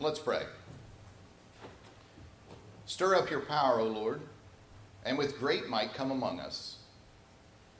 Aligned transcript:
Let's 0.00 0.18
pray. 0.18 0.42
Stir 2.86 3.14
up 3.14 3.30
your 3.30 3.40
power, 3.40 3.80
O 3.80 3.84
Lord, 3.84 4.20
and 5.04 5.16
with 5.16 5.38
great 5.38 5.68
might 5.68 5.94
come 5.94 6.10
among 6.10 6.40
us. 6.40 6.76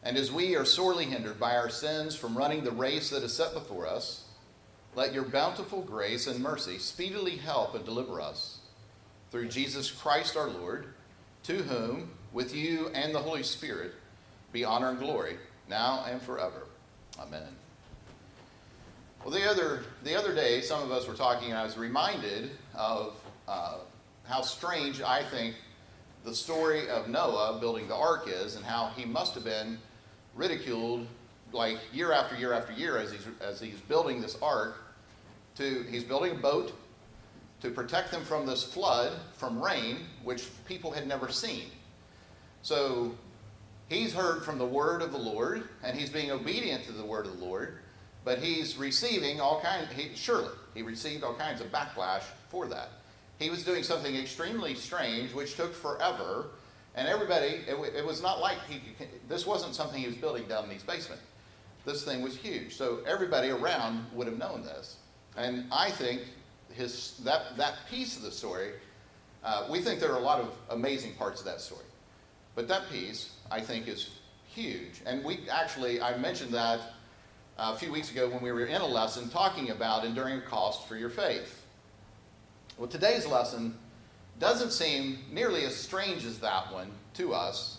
And 0.03 0.17
as 0.17 0.31
we 0.31 0.55
are 0.55 0.65
sorely 0.65 1.07
hindered 1.07 1.41
by 1.41 1.57
our 1.57 1.71
sins 1.71 2.15
from 2.15 2.37
running 2.37 2.63
the 2.63 2.71
race 2.71 3.11
that 3.11 3.23
is 3.23 3.35
set 3.35 3.55
before 3.55 3.87
us, 3.87 4.25
let 4.95 5.13
your 5.13 5.25
bountiful 5.25 5.83
grace 5.83 6.27
and 6.27 6.41
mercy 6.41 6.79
speedily 6.79 7.37
help 7.37 7.75
and 7.75 7.85
deliver 7.85 8.21
us. 8.21 8.59
Through 9.31 9.49
Jesus 9.49 9.91
Christ 9.91 10.37
our 10.37 10.49
Lord, 10.49 10.87
to 11.45 11.63
whom, 11.63 12.11
with 12.33 12.55
you 12.55 12.89
and 12.95 13.15
the 13.15 13.19
Holy 13.19 13.43
Spirit, 13.43 13.93
be 14.53 14.65
honor 14.65 14.91
and 14.91 14.99
glory, 14.99 15.37
now 15.69 16.05
and 16.09 16.23
forever. 16.23 16.67
Amen. 17.19 17.64
Well, 19.25 19.33
the 19.33 19.49
other, 19.49 19.85
the 20.03 20.15
other 20.15 20.35
day, 20.35 20.61
some 20.61 20.83
of 20.83 20.91
us 20.91 21.09
were 21.09 21.15
talking, 21.15 21.49
and 21.49 21.57
I 21.57 21.65
was 21.65 21.79
reminded 21.79 22.51
of 22.75 23.15
uh, 23.49 23.77
how 24.25 24.43
strange 24.43 25.01
I 25.01 25.23
think 25.23 25.55
the 26.25 26.35
story 26.35 26.91
of 26.91 27.09
Noah 27.09 27.57
building 27.59 27.89
the 27.89 27.97
ark 27.97 28.29
is, 28.29 28.57
and 28.57 28.63
how 28.63 28.91
he 28.95 29.07
must 29.07 29.35
have 29.35 29.45
been 29.45 29.79
ridiculed 30.35 31.07
like 31.55 31.79
year 31.91 32.13
after 32.13 32.37
year 32.37 32.53
after 32.53 32.75
year 32.75 32.99
as 32.99 33.13
he's, 33.13 33.27
as 33.41 33.59
he's 33.59 33.81
building 33.81 34.21
this 34.21 34.37
ark. 34.43 34.77
To, 35.57 35.87
he's 35.89 36.05
building 36.05 36.33
a 36.33 36.39
boat 36.39 36.75
to 37.63 37.71
protect 37.71 38.11
them 38.11 38.25
from 38.25 38.45
this 38.45 38.63
flood, 38.63 39.13
from 39.33 39.59
rain, 39.59 40.01
which 40.23 40.49
people 40.67 40.91
had 40.91 41.07
never 41.07 41.31
seen. 41.31 41.71
So 42.61 43.15
he's 43.89 44.13
heard 44.13 44.45
from 44.45 44.59
the 44.59 44.67
word 44.67 45.01
of 45.01 45.13
the 45.13 45.19
Lord, 45.19 45.67
and 45.83 45.99
he's 45.99 46.11
being 46.11 46.31
obedient 46.31 46.85
to 46.85 46.93
the 46.93 47.05
word 47.05 47.25
of 47.25 47.39
the 47.39 47.45
Lord, 47.45 47.79
but 48.25 48.39
he's 48.39 48.77
receiving 48.77 49.41
all 49.41 49.61
kinds, 49.61 49.93
he, 49.93 50.11
surely, 50.15 50.53
he 50.75 50.83
received 50.83 51.25
all 51.25 51.35
kinds 51.35 51.61
of 51.61 51.71
backlash 51.71 52.23
for 52.49 52.67
that. 52.67 52.89
He 53.39 53.51
was 53.51 53.65
doing 53.65 53.83
something 53.83 54.15
extremely 54.17 54.75
strange, 54.75 55.35
which 55.35 55.57
took 55.57 55.75
forever, 55.75 56.47
and 56.95 57.09
everybody, 57.09 57.63
it, 57.67 57.77
it 57.97 58.05
was 58.05 58.23
not 58.23 58.41
like 58.41 58.59
he, 58.69 58.81
this 59.29 59.47
wasn't 59.47 59.75
something 59.75 60.01
he 60.01 60.07
was 60.07 60.17
building 60.17 60.45
down 60.45 60.65
in 60.65 60.71
his 60.71 60.83
basement. 60.83 61.21
This 61.85 62.05
thing 62.05 62.23
was 62.23 62.37
huge. 62.37 62.77
So 62.77 63.01
everybody 63.07 63.51
around 63.51 64.07
would 64.15 64.27
have 64.27 64.39
known 64.39 64.63
this. 64.63 64.97
And 65.37 65.67
I 65.73 65.91
think 65.91 66.23
his, 66.73 67.21
that, 67.25 67.57
that 67.57 67.75
piece 67.91 68.17
of 68.17 68.23
the 68.23 68.31
story, 68.31 68.71
uh, 69.43 69.67
we 69.69 69.81
think 69.81 70.01
there 70.01 70.13
are 70.13 70.19
a 70.19 70.23
lot 70.23 70.41
of 70.41 70.55
amazing 70.71 71.15
parts 71.15 71.41
of 71.41 71.47
that 71.47 71.61
story. 71.61 71.85
But 72.55 72.69
that 72.69 72.89
piece, 72.91 73.33
I 73.51 73.61
think, 73.61 73.89
is 73.89 74.11
huge. 74.49 75.03
And 75.05 75.25
we 75.25 75.41
actually, 75.51 76.01
I 76.01 76.17
mentioned 76.17 76.55
that 76.55 76.81
a 77.59 77.77
few 77.77 77.93
weeks 77.93 78.11
ago 78.11 78.29
when 78.29 78.43
we 78.43 78.53
were 78.53 78.67
in 78.67 78.81
a 78.81 78.87
lesson 78.87 79.29
talking 79.29 79.71
about 79.71 80.05
enduring 80.05 80.41
cost 80.43 80.89
for 80.89 80.97
your 80.97 81.11
faith. 81.11 81.63
Well, 82.79 82.89
today's 82.89 83.27
lesson 83.27 83.77
doesn't 84.41 84.73
seem 84.73 85.19
nearly 85.31 85.65
as 85.65 85.77
strange 85.77 86.25
as 86.25 86.39
that 86.41 86.73
one 86.73 86.91
to 87.15 87.33
us. 87.33 87.79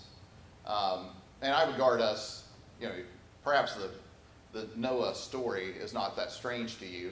Um, 0.66 1.08
and 1.42 1.54
I 1.54 1.70
regard 1.70 2.00
us, 2.00 2.46
you 2.80 2.88
know, 2.88 2.94
perhaps 3.44 3.74
the, 3.76 3.90
the 4.54 4.68
Noah 4.76 5.14
story 5.14 5.74
is 5.80 5.94
not 5.94 6.16
that 6.16 6.32
strange 6.32 6.80
to 6.80 6.86
you 6.86 7.12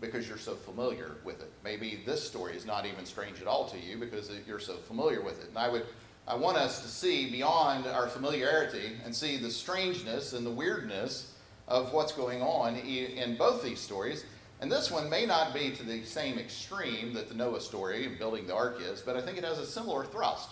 because 0.00 0.28
you're 0.28 0.36
so 0.36 0.54
familiar 0.54 1.12
with 1.24 1.40
it. 1.40 1.50
Maybe 1.64 2.00
this 2.04 2.22
story 2.26 2.54
is 2.54 2.66
not 2.66 2.84
even 2.84 3.06
strange 3.06 3.40
at 3.40 3.46
all 3.46 3.66
to 3.68 3.78
you 3.78 3.96
because 3.96 4.30
you're 4.46 4.58
so 4.58 4.74
familiar 4.74 5.22
with 5.22 5.42
it. 5.42 5.48
And 5.48 5.58
I 5.58 5.68
would 5.68 5.86
I 6.28 6.36
want 6.36 6.56
us 6.56 6.82
to 6.82 6.88
see 6.88 7.30
beyond 7.30 7.86
our 7.86 8.06
familiarity 8.06 8.92
and 9.04 9.14
see 9.14 9.38
the 9.38 9.50
strangeness 9.50 10.34
and 10.34 10.46
the 10.46 10.50
weirdness 10.50 11.31
of 11.68 11.92
what's 11.92 12.12
going 12.12 12.42
on 12.42 12.76
in 12.76 13.36
both 13.36 13.62
these 13.62 13.80
stories. 13.80 14.24
And 14.60 14.70
this 14.70 14.90
one 14.90 15.10
may 15.10 15.26
not 15.26 15.52
be 15.52 15.72
to 15.72 15.82
the 15.82 16.04
same 16.04 16.38
extreme 16.38 17.14
that 17.14 17.28
the 17.28 17.34
Noah 17.34 17.60
story 17.60 18.06
and 18.06 18.18
building 18.18 18.46
the 18.46 18.54
ark 18.54 18.78
is, 18.80 19.00
but 19.00 19.16
I 19.16 19.20
think 19.20 19.38
it 19.38 19.44
has 19.44 19.58
a 19.58 19.66
similar 19.66 20.04
thrust. 20.04 20.50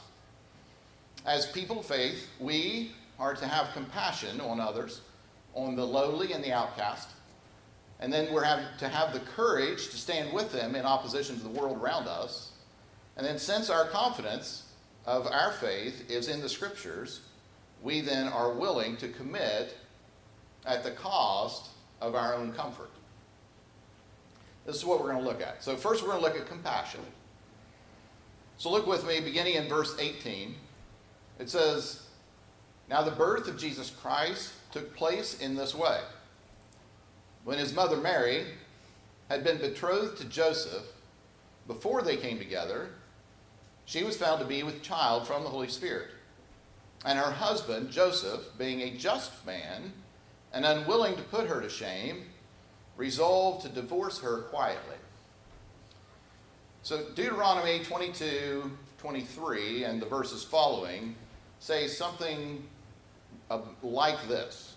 As 1.26 1.46
people 1.46 1.80
of 1.80 1.86
faith, 1.86 2.28
we 2.40 2.92
are 3.18 3.34
to 3.34 3.46
have 3.46 3.72
compassion 3.72 4.40
on 4.40 4.58
others, 4.58 5.02
on 5.54 5.76
the 5.76 5.84
lowly 5.84 6.32
and 6.32 6.42
the 6.42 6.52
outcast, 6.52 7.08
and 8.00 8.12
then 8.12 8.32
we're 8.32 8.42
having 8.42 8.64
to 8.78 8.88
have 8.88 9.12
the 9.12 9.20
courage 9.20 9.90
to 9.90 9.96
stand 9.96 10.32
with 10.32 10.50
them 10.52 10.74
in 10.74 10.86
opposition 10.86 11.36
to 11.36 11.42
the 11.42 11.50
world 11.50 11.78
around 11.80 12.08
us. 12.08 12.52
And 13.16 13.26
then, 13.26 13.38
since 13.38 13.68
our 13.68 13.84
confidence 13.84 14.64
of 15.04 15.26
our 15.26 15.52
faith 15.52 16.10
is 16.10 16.28
in 16.28 16.40
the 16.40 16.48
scriptures, 16.48 17.20
we 17.82 18.00
then 18.00 18.28
are 18.28 18.52
willing 18.54 18.96
to 18.98 19.08
commit 19.08 19.76
at 20.66 20.82
the 20.82 20.90
cost 20.90 21.70
of 22.00 22.14
our 22.14 22.34
own 22.34 22.52
comfort. 22.52 22.90
This 24.66 24.76
is 24.76 24.84
what 24.84 25.00
we're 25.00 25.12
going 25.12 25.24
to 25.24 25.28
look 25.28 25.42
at. 25.42 25.62
So, 25.64 25.76
first, 25.76 26.02
we're 26.02 26.10
going 26.10 26.22
to 26.22 26.26
look 26.26 26.36
at 26.36 26.46
compassion. 26.46 27.00
So, 28.58 28.70
look 28.70 28.86
with 28.86 29.06
me, 29.06 29.20
beginning 29.20 29.54
in 29.54 29.68
verse 29.68 29.96
18. 29.98 30.54
It 31.38 31.48
says, 31.48 32.06
Now 32.88 33.02
the 33.02 33.10
birth 33.10 33.48
of 33.48 33.58
Jesus 33.58 33.90
Christ 33.90 34.52
took 34.72 34.94
place 34.94 35.40
in 35.40 35.56
this 35.56 35.74
way 35.74 36.00
when 37.44 37.58
his 37.58 37.74
mother 37.74 37.96
Mary 37.96 38.46
had 39.28 39.44
been 39.44 39.58
betrothed 39.58 40.18
to 40.18 40.24
Joseph, 40.24 40.84
before 41.66 42.02
they 42.02 42.16
came 42.16 42.38
together, 42.38 42.90
she 43.84 44.02
was 44.02 44.16
found 44.16 44.40
to 44.40 44.46
be 44.46 44.62
with 44.62 44.82
child 44.82 45.26
from 45.26 45.42
the 45.42 45.48
Holy 45.48 45.68
Spirit. 45.68 46.08
And 47.04 47.18
her 47.18 47.30
husband, 47.30 47.90
Joseph, 47.90 48.42
being 48.58 48.82
a 48.82 48.96
just 48.96 49.44
man 49.46 49.92
and 50.52 50.64
unwilling 50.64 51.16
to 51.16 51.22
put 51.22 51.46
her 51.46 51.60
to 51.60 51.68
shame, 51.68 52.24
resolved 52.96 53.62
to 53.62 53.68
divorce 53.68 54.18
her 54.20 54.42
quietly. 54.42 54.96
So 56.82 57.04
Deuteronomy 57.14 57.84
22, 57.84 58.70
23, 58.98 59.84
and 59.84 60.00
the 60.00 60.06
verses 60.06 60.42
following 60.42 61.14
say 61.58 61.86
something 61.86 62.62
like 63.82 64.28
this 64.28 64.76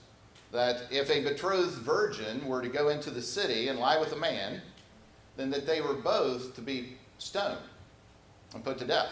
that 0.51 0.83
if 0.91 1.09
a 1.09 1.23
betrothed 1.23 1.79
virgin 1.79 2.45
were 2.47 2.61
to 2.61 2.69
go 2.69 2.89
into 2.89 3.09
the 3.09 3.21
city 3.21 3.69
and 3.69 3.79
lie 3.79 3.99
with 3.99 4.13
a 4.13 4.15
man, 4.15 4.61
then 5.35 5.49
that 5.49 5.65
they 5.65 5.81
were 5.81 5.95
both 5.95 6.53
to 6.55 6.61
be 6.61 6.95
stoned 7.17 7.57
and 8.53 8.63
put 8.63 8.77
to 8.77 8.85
death. 8.85 9.09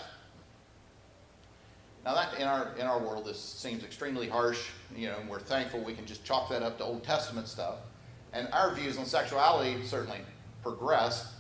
Now 2.04 2.16
that 2.16 2.40
in 2.40 2.48
our 2.48 2.74
in 2.78 2.88
our 2.88 3.00
world 3.00 3.26
this 3.26 3.40
seems 3.40 3.84
extremely 3.84 4.28
harsh, 4.28 4.70
you 4.96 5.08
know, 5.08 5.18
and 5.20 5.30
we're 5.30 5.40
thankful 5.40 5.84
we 5.84 5.94
can 5.94 6.06
just 6.06 6.24
chalk 6.24 6.50
that 6.50 6.64
up 6.64 6.78
to 6.80 6.84
Old 6.84 7.04
Testament 7.04 7.48
stuff. 7.48 7.76
And 8.34 8.48
our 8.54 8.74
views 8.74 8.98
on 8.98 9.06
sexuality 9.06 9.84
certainly 9.86 10.20
progress, 10.64 11.34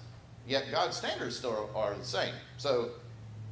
yet 0.48 0.66
God's 0.72 0.98
standards 0.98 1.38
still 1.38 1.70
are 1.76 1.96
the 1.96 2.04
same. 2.04 2.34
So 2.58 2.90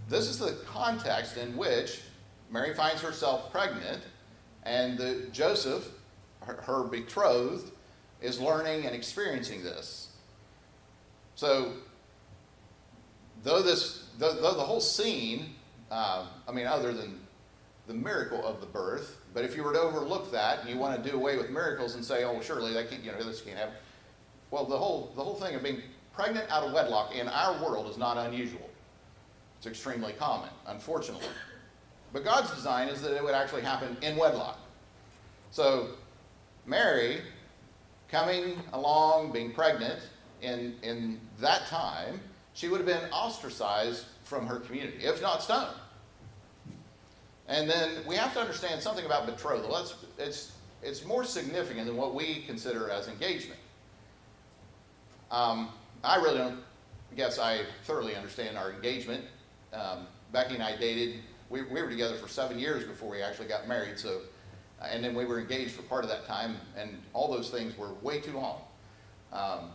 this 0.08 0.28
is 0.28 0.38
the 0.38 0.58
context 0.66 1.38
in 1.38 1.56
which 1.56 2.02
Mary 2.52 2.74
finds 2.74 3.02
herself 3.02 3.52
pregnant, 3.52 4.02
and 4.64 4.98
the, 4.98 5.28
Joseph 5.31 5.92
her, 6.42 6.62
her 6.64 6.84
betrothed, 6.84 7.72
is 8.22 8.40
learning 8.40 8.86
and 8.86 8.96
experiencing 8.96 9.64
this. 9.64 10.09
So, 11.36 11.74
though 13.44 13.62
this, 13.62 14.09
though, 14.18 14.34
though 14.34 14.56
the 14.56 14.64
whole 14.64 14.81
scene, 14.81 15.56
uh, 15.91 16.25
I 16.47 16.51
mean, 16.51 16.67
other 16.67 16.94
than 16.94 17.19
the 17.88 17.94
miracle 17.94 18.45
of 18.45 18.59
the 18.61 18.67
birth, 18.67 19.17
but 19.33 19.44
if 19.44 19.55
you 19.55 19.63
were 19.63 19.73
to 19.73 19.79
overlook 19.79 20.31
that 20.31 20.61
and 20.61 20.69
you 20.69 20.77
want 20.77 21.01
to 21.01 21.09
do 21.09 21.16
away 21.16 21.38
with 21.38 21.50
miracles 21.50 21.95
and 21.95 22.05
say, 22.05 22.23
oh, 22.23 22.39
surely 22.41 22.73
that 22.73 22.89
can't, 22.89 23.03
you 23.03 23.11
know, 23.11 23.17
this 23.23 23.41
can't 23.41 23.57
happen. 23.57 23.75
Well, 24.51 24.66
the 24.66 24.77
whole, 24.77 25.11
the 25.16 25.23
whole 25.23 25.35
thing 25.35 25.55
of 25.55 25.63
being 25.63 25.81
pregnant 26.13 26.50
out 26.51 26.63
of 26.63 26.73
wedlock 26.73 27.16
in 27.16 27.27
our 27.27 27.63
world 27.63 27.89
is 27.89 27.97
not 27.97 28.17
unusual. 28.17 28.69
It's 29.57 29.67
extremely 29.67 30.13
common, 30.13 30.50
unfortunately. 30.67 31.27
But 32.13 32.23
God's 32.23 32.51
design 32.53 32.88
is 32.88 33.01
that 33.01 33.16
it 33.16 33.23
would 33.23 33.35
actually 33.35 33.61
happen 33.61 33.97
in 34.01 34.17
wedlock. 34.17 34.59
So 35.51 35.89
Mary, 36.66 37.21
coming 38.09 38.61
along, 38.73 39.31
being 39.31 39.51
pregnant 39.51 40.00
in, 40.42 40.75
in 40.81 41.19
that 41.39 41.68
time, 41.68 42.19
she 42.53 42.68
would 42.68 42.77
have 42.77 42.88
been 42.88 43.09
ostracized 43.12 44.06
from 44.30 44.46
her 44.46 44.60
community, 44.60 45.04
if 45.04 45.22
not 45.22 45.42
stoned. 45.42 45.76
And 47.48 47.68
then 47.68 48.04
we 48.08 48.16
have 48.16 48.31
to 48.34 48.40
understand 48.40 48.81
something 48.81 49.06
about 49.06 49.26
betrothal. 49.26 49.74
That's, 49.74 49.96
it's, 50.20 50.52
it's 50.84 51.04
more 51.04 51.24
significant 51.24 51.88
than 51.88 51.98
what 51.98 52.14
we 52.14 52.44
consider 52.46 52.92
as 52.92 53.08
engagement. 53.08 53.60
Um, 55.31 55.70
I 56.04 56.18
really 56.18 56.38
don't 56.38 56.60
guess 57.18 57.40
I 57.40 57.62
thoroughly 57.86 58.16
understand 58.16 58.56
our 58.56 58.72
engagement. 58.72 59.26
Um, 59.74 60.06
Becky 60.31 60.54
and 60.54 60.64
I 60.64 60.78
dated, 60.78 61.16
we, 61.50 61.64
we 61.64 61.81
were 61.81 61.90
together 61.90 62.16
for 62.16 62.28
seven 62.28 62.60
years 62.60 62.84
before 62.84 63.10
we 63.10 63.24
actually 63.24 63.48
got 63.48 63.68
married, 63.68 63.98
so 63.98 64.22
and 64.81 65.04
then 65.04 65.14
we 65.14 65.26
were 65.26 65.40
engaged 65.40 65.72
for 65.72 65.81
part 65.84 66.04
of 66.04 66.10
that 66.10 66.26
time, 66.26 66.56
and 66.78 67.02
all 67.14 67.30
those 67.31 67.50
things 67.50 67.78
were 67.78 67.94
way 68.02 68.22
too 68.22 68.34
long. 68.34 68.62
Um, 69.34 69.72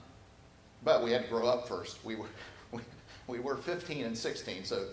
but 0.83 1.03
we 1.03 1.13
had 1.13 1.25
to 1.25 1.29
grow 1.29 1.47
up 1.47 1.69
first. 1.69 2.03
We 2.05 2.15
were, 2.15 2.29
we, 2.73 2.81
we 3.27 3.39
were 3.39 3.57
15 3.57 4.05
and 4.05 4.17
16, 4.17 4.65
so 4.65 4.85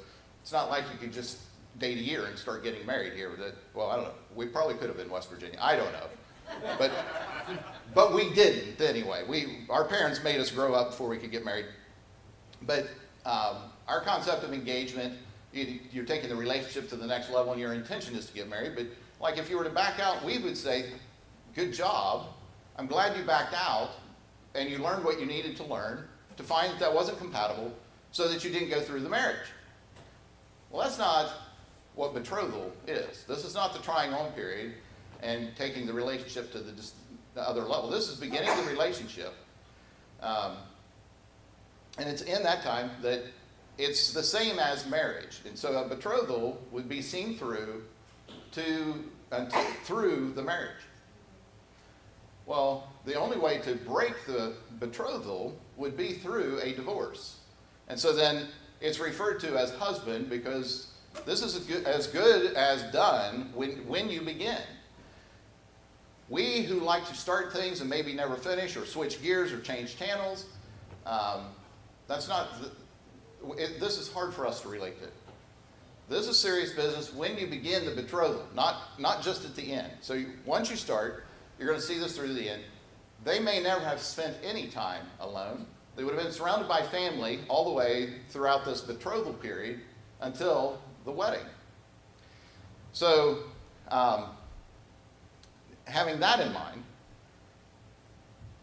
it's 0.41 0.51
not 0.51 0.69
like 0.69 0.85
you 0.91 0.97
could 0.97 1.13
just 1.13 1.39
date 1.79 1.97
a 1.97 2.01
year 2.01 2.25
and 2.25 2.37
start 2.37 2.63
getting 2.63 2.85
married 2.85 3.13
here. 3.13 3.31
That, 3.37 3.55
well, 3.73 3.89
I 3.89 3.95
don't 3.95 4.05
know. 4.05 4.13
We 4.35 4.45
probably 4.47 4.75
could 4.75 4.89
have 4.89 4.99
in 4.99 5.09
West 5.09 5.29
Virginia. 5.29 5.57
I 5.61 5.75
don't 5.75 5.91
know. 5.93 6.05
But, 6.77 6.91
but 7.93 8.13
we 8.13 8.33
didn't 8.33 8.81
anyway. 8.81 9.23
We, 9.27 9.59
our 9.69 9.85
parents 9.85 10.23
made 10.23 10.39
us 10.39 10.51
grow 10.51 10.73
up 10.73 10.91
before 10.91 11.07
we 11.07 11.17
could 11.17 11.31
get 11.31 11.45
married. 11.45 11.65
But 12.63 12.89
um, 13.25 13.57
our 13.87 14.01
concept 14.01 14.43
of 14.43 14.53
engagement, 14.53 15.17
you, 15.53 15.79
you're 15.91 16.05
taking 16.05 16.29
the 16.29 16.35
relationship 16.35 16.89
to 16.89 16.95
the 16.95 17.07
next 17.07 17.29
level, 17.29 17.51
and 17.51 17.61
your 17.61 17.73
intention 17.73 18.15
is 18.15 18.25
to 18.27 18.33
get 18.33 18.49
married. 18.49 18.73
But 18.75 18.87
like 19.21 19.37
if 19.37 19.49
you 19.49 19.57
were 19.57 19.63
to 19.63 19.69
back 19.69 19.99
out, 19.99 20.23
we 20.23 20.39
would 20.39 20.57
say, 20.57 20.91
"Good 21.55 21.73
job. 21.73 22.27
I'm 22.77 22.87
glad 22.87 23.17
you 23.17 23.23
backed 23.23 23.53
out, 23.53 23.91
and 24.55 24.69
you 24.69 24.79
learned 24.79 25.03
what 25.03 25.19
you 25.19 25.25
needed 25.25 25.55
to 25.57 25.63
learn 25.63 26.05
to 26.37 26.43
find 26.43 26.71
that 26.73 26.79
that 26.79 26.93
wasn't 26.93 27.17
compatible, 27.17 27.71
so 28.11 28.27
that 28.27 28.43
you 28.43 28.51
didn't 28.51 28.69
go 28.69 28.81
through 28.81 29.01
the 29.01 29.09
marriage." 29.09 29.47
Well, 30.69 30.83
that's 30.83 30.97
not 30.97 31.31
what 31.95 32.13
betrothal 32.13 32.71
is. 32.87 33.25
This 33.25 33.43
is 33.43 33.53
not 33.53 33.73
the 33.73 33.79
trying 33.79 34.13
on 34.13 34.31
period 34.31 34.73
and 35.21 35.55
taking 35.55 35.85
the 35.85 35.93
relationship 35.93 36.51
to 36.53 36.59
the, 36.59 36.73
the 37.33 37.41
other 37.41 37.61
level. 37.61 37.89
This 37.89 38.07
is 38.07 38.17
beginning 38.17 38.55
the 38.55 38.71
relationship. 38.71 39.33
Um, 40.21 40.57
and 41.97 42.07
it's 42.07 42.21
in 42.21 42.41
that 42.43 42.63
time 42.63 42.91
that 43.01 43.23
it's 43.77 44.13
the 44.13 44.23
same 44.23 44.59
as 44.59 44.87
marriage. 44.87 45.41
And 45.45 45.57
so 45.57 45.83
a 45.83 45.87
betrothal 45.87 46.61
would 46.71 46.87
be 46.87 47.01
seen 47.01 47.37
through 47.37 47.83
to 48.53 49.03
until, 49.31 49.63
through 49.83 50.33
the 50.33 50.43
marriage. 50.43 50.81
Well, 52.45 52.89
the 53.05 53.15
only 53.15 53.37
way 53.37 53.59
to 53.59 53.75
break 53.75 54.13
the 54.25 54.53
betrothal 54.79 55.55
would 55.77 55.95
be 55.95 56.13
through 56.13 56.59
a 56.61 56.73
divorce. 56.73 57.37
And 57.91 57.99
so 57.99 58.13
then 58.13 58.47
it's 58.79 58.99
referred 58.99 59.41
to 59.41 59.57
as 59.57 59.71
husband 59.71 60.29
because 60.29 60.87
this 61.25 61.43
is 61.43 61.69
as 61.85 62.07
good, 62.07 62.53
as 62.53 62.83
done 62.93 63.51
when, 63.53 63.85
when 63.85 64.09
you 64.09 64.21
begin. 64.21 64.61
We 66.29 66.61
who 66.61 66.79
like 66.79 67.05
to 67.09 67.13
start 67.13 67.51
things 67.51 67.81
and 67.81 67.89
maybe 67.89 68.13
never 68.13 68.37
finish 68.37 68.77
or 68.77 68.85
switch 68.85 69.21
gears 69.21 69.51
or 69.51 69.59
change 69.59 69.97
channels, 69.97 70.45
um, 71.05 71.47
that's 72.07 72.29
not, 72.29 72.47
it, 73.57 73.81
this 73.81 73.97
is 73.97 74.09
hard 74.09 74.33
for 74.33 74.47
us 74.47 74.61
to 74.61 74.69
relate 74.69 74.97
to. 75.01 75.09
This 76.07 76.29
is 76.29 76.39
serious 76.39 76.71
business 76.71 77.13
when 77.13 77.37
you 77.37 77.47
begin 77.47 77.83
the 77.83 77.91
betrothal, 77.91 78.47
not, 78.55 78.97
not 78.99 79.21
just 79.21 79.43
at 79.43 79.53
the 79.53 79.73
end. 79.73 79.91
So 79.99 80.13
you, 80.13 80.27
once 80.45 80.71
you 80.71 80.77
start, 80.77 81.25
you're 81.59 81.67
going 81.67 81.79
to 81.79 81.85
see 81.85 81.99
this 81.99 82.15
through 82.15 82.27
to 82.27 82.33
the 82.33 82.51
end. 82.51 82.61
They 83.25 83.41
may 83.41 83.61
never 83.61 83.83
have 83.83 83.99
spent 83.99 84.37
any 84.45 84.67
time 84.67 85.03
alone. 85.19 85.65
They 85.95 86.03
would 86.03 86.13
have 86.13 86.23
been 86.23 86.31
surrounded 86.31 86.67
by 86.67 86.81
family 86.83 87.39
all 87.47 87.65
the 87.65 87.71
way 87.71 88.13
throughout 88.29 88.65
this 88.65 88.81
betrothal 88.81 89.33
period 89.33 89.81
until 90.21 90.81
the 91.05 91.11
wedding. 91.11 91.45
So, 92.93 93.39
um, 93.89 94.25
having 95.85 96.19
that 96.19 96.39
in 96.39 96.53
mind, 96.53 96.83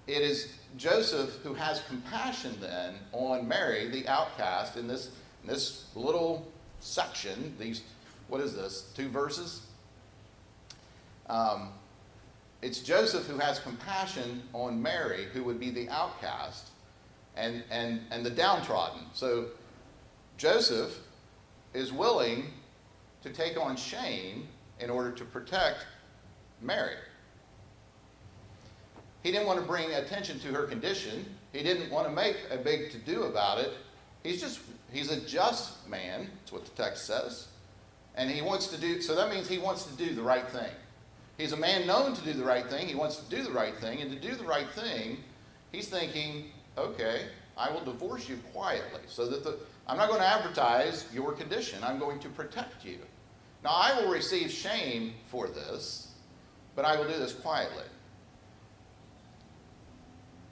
it 0.06 0.22
is 0.22 0.54
Joseph 0.76 1.34
who 1.42 1.54
has 1.54 1.82
compassion 1.82 2.56
then 2.60 2.94
on 3.12 3.46
Mary, 3.46 3.88
the 3.88 4.08
outcast, 4.08 4.76
in 4.76 4.86
this, 4.86 5.10
in 5.42 5.50
this 5.50 5.86
little 5.94 6.50
section. 6.80 7.54
These, 7.58 7.82
what 8.28 8.40
is 8.40 8.54
this, 8.54 8.90
two 8.96 9.08
verses? 9.08 9.66
Um, 11.28 11.72
it's 12.62 12.80
Joseph 12.80 13.26
who 13.26 13.38
has 13.38 13.58
compassion 13.58 14.42
on 14.54 14.80
Mary, 14.80 15.26
who 15.32 15.44
would 15.44 15.60
be 15.60 15.70
the 15.70 15.88
outcast 15.90 16.70
and, 17.38 17.62
and, 17.70 18.00
and 18.10 18.26
the 18.26 18.30
downtrodden. 18.30 19.00
So 19.14 19.46
Joseph 20.36 20.98
is 21.74 21.92
willing 21.92 22.46
to 23.22 23.30
take 23.30 23.58
on 23.58 23.76
shame 23.76 24.48
in 24.80 24.90
order 24.90 25.10
to 25.12 25.24
protect 25.24 25.86
Mary. 26.60 26.96
He 29.22 29.32
didn't 29.32 29.46
want 29.46 29.60
to 29.60 29.66
bring 29.66 29.92
attention 29.92 30.38
to 30.40 30.48
her 30.48 30.64
condition. 30.64 31.24
He 31.52 31.62
didn't 31.62 31.90
want 31.90 32.06
to 32.06 32.12
make 32.12 32.36
a 32.50 32.56
big 32.56 32.90
to 32.92 32.98
do 32.98 33.24
about 33.24 33.58
it. 33.58 33.72
He's 34.22 34.40
just, 34.40 34.60
he's 34.92 35.10
a 35.10 35.20
just 35.20 35.88
man, 35.88 36.28
that's 36.40 36.52
what 36.52 36.64
the 36.64 36.82
text 36.82 37.06
says. 37.06 37.48
And 38.14 38.30
he 38.30 38.42
wants 38.42 38.68
to 38.68 38.78
do, 38.78 39.00
so 39.00 39.14
that 39.14 39.30
means 39.30 39.48
he 39.48 39.58
wants 39.58 39.84
to 39.84 39.96
do 39.96 40.14
the 40.14 40.22
right 40.22 40.46
thing. 40.48 40.70
He's 41.36 41.52
a 41.52 41.56
man 41.56 41.86
known 41.86 42.14
to 42.14 42.22
do 42.22 42.32
the 42.32 42.44
right 42.44 42.66
thing. 42.66 42.88
He 42.88 42.96
wants 42.96 43.16
to 43.16 43.30
do 43.30 43.42
the 43.44 43.52
right 43.52 43.76
thing. 43.76 44.00
And 44.00 44.10
to 44.10 44.18
do 44.18 44.34
the 44.34 44.44
right 44.44 44.68
thing, 44.70 45.18
he's 45.70 45.88
thinking, 45.88 46.50
okay, 46.78 47.26
I 47.56 47.70
will 47.70 47.84
divorce 47.84 48.28
you 48.28 48.38
quietly 48.52 49.00
so 49.06 49.26
that 49.28 49.44
the, 49.44 49.58
I'm 49.86 49.96
not 49.96 50.08
going 50.08 50.20
to 50.20 50.26
advertise 50.26 51.06
your 51.12 51.32
condition. 51.32 51.82
I'm 51.82 51.98
going 51.98 52.20
to 52.20 52.28
protect 52.28 52.84
you. 52.84 52.98
Now, 53.64 53.70
I 53.70 54.00
will 54.00 54.10
receive 54.10 54.50
shame 54.50 55.14
for 55.26 55.48
this, 55.48 56.12
but 56.76 56.84
I 56.84 56.96
will 56.96 57.08
do 57.08 57.18
this 57.18 57.32
quietly. 57.32 57.84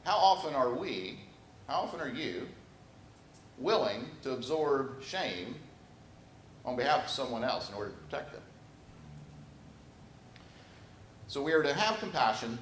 How 0.05 0.17
often 0.17 0.55
are 0.55 0.73
we, 0.73 1.21
how 1.69 1.81
often 1.81 2.01
are 2.01 2.09
you 2.09 2.49
willing 3.59 4.07
to 4.23 4.33
absorb 4.33 5.03
shame 5.03 5.57
on 6.65 6.77
behalf 6.77 7.05
of 7.05 7.11
someone 7.11 7.45
else 7.45 7.69
in 7.69 7.75
order 7.75 7.91
to 7.91 7.97
protect 7.97 8.33
them? 8.33 8.43
So 11.29 11.43
we 11.43 11.53
are 11.53 11.63
to 11.63 11.75
have 11.75 11.99
compassion 11.99 12.59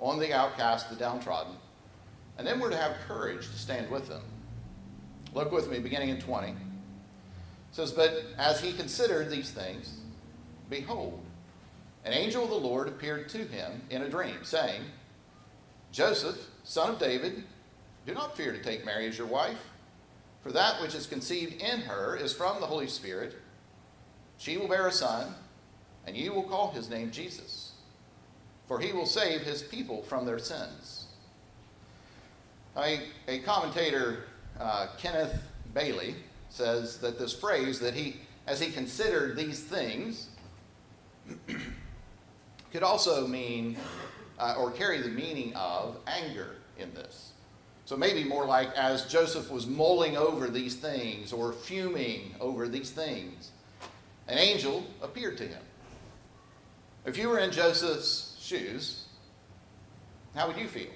on 0.00 0.18
the 0.18 0.32
outcast, 0.32 0.88
the 0.88 0.96
downtrodden, 0.96 1.54
and 2.40 2.46
then 2.46 2.58
we're 2.58 2.70
to 2.70 2.76
have 2.78 2.96
courage 3.06 3.50
to 3.50 3.58
stand 3.58 3.90
with 3.90 4.08
them. 4.08 4.22
Look 5.34 5.52
with 5.52 5.70
me, 5.70 5.78
beginning 5.78 6.08
in 6.08 6.22
20. 6.22 6.48
It 6.48 6.56
says, 7.70 7.92
But 7.92 8.24
as 8.38 8.62
he 8.62 8.72
considered 8.72 9.28
these 9.28 9.50
things, 9.50 9.98
behold, 10.70 11.20
an 12.06 12.14
angel 12.14 12.44
of 12.44 12.48
the 12.48 12.56
Lord 12.56 12.88
appeared 12.88 13.28
to 13.28 13.44
him 13.44 13.82
in 13.90 14.00
a 14.00 14.08
dream, 14.08 14.38
saying, 14.42 14.80
Joseph, 15.92 16.38
son 16.64 16.88
of 16.88 16.98
David, 16.98 17.44
do 18.06 18.14
not 18.14 18.38
fear 18.38 18.52
to 18.52 18.62
take 18.62 18.86
Mary 18.86 19.06
as 19.06 19.18
your 19.18 19.26
wife, 19.26 19.62
for 20.42 20.50
that 20.50 20.80
which 20.80 20.94
is 20.94 21.06
conceived 21.06 21.60
in 21.60 21.80
her 21.82 22.16
is 22.16 22.32
from 22.32 22.58
the 22.58 22.66
Holy 22.66 22.86
Spirit. 22.86 23.36
She 24.38 24.56
will 24.56 24.66
bear 24.66 24.86
a 24.86 24.92
son, 24.92 25.34
and 26.06 26.16
you 26.16 26.32
will 26.32 26.44
call 26.44 26.70
his 26.70 26.88
name 26.88 27.10
Jesus, 27.10 27.72
for 28.66 28.80
he 28.80 28.94
will 28.94 29.04
save 29.04 29.42
his 29.42 29.60
people 29.62 30.02
from 30.04 30.24
their 30.24 30.38
sins. 30.38 31.08
A, 32.76 33.00
a 33.28 33.38
commentator 33.40 34.24
uh, 34.58 34.88
Kenneth 34.98 35.42
Bailey 35.74 36.14
says 36.50 36.98
that 36.98 37.18
this 37.18 37.32
phrase 37.32 37.80
that 37.80 37.94
he, 37.94 38.16
as 38.46 38.60
he 38.60 38.70
considered 38.70 39.36
these 39.36 39.60
things, 39.62 40.28
could 42.72 42.82
also 42.82 43.26
mean 43.26 43.76
uh, 44.38 44.54
or 44.58 44.70
carry 44.70 45.00
the 45.00 45.08
meaning 45.08 45.54
of 45.54 45.96
anger 46.06 46.56
in 46.78 46.92
this. 46.94 47.32
So 47.84 47.96
maybe 47.96 48.22
more 48.22 48.46
like 48.46 48.70
as 48.76 49.06
Joseph 49.06 49.50
was 49.50 49.66
mulling 49.66 50.16
over 50.16 50.48
these 50.48 50.76
things 50.76 51.32
or 51.32 51.52
fuming 51.52 52.34
over 52.40 52.68
these 52.68 52.90
things, 52.90 53.50
an 54.28 54.38
angel 54.38 54.84
appeared 55.02 55.36
to 55.38 55.46
him. 55.46 55.62
If 57.04 57.18
you 57.18 57.28
were 57.28 57.38
in 57.38 57.50
Joseph's 57.50 58.36
shoes, 58.40 59.06
how 60.34 60.46
would 60.46 60.56
you 60.56 60.68
feel? 60.68 60.90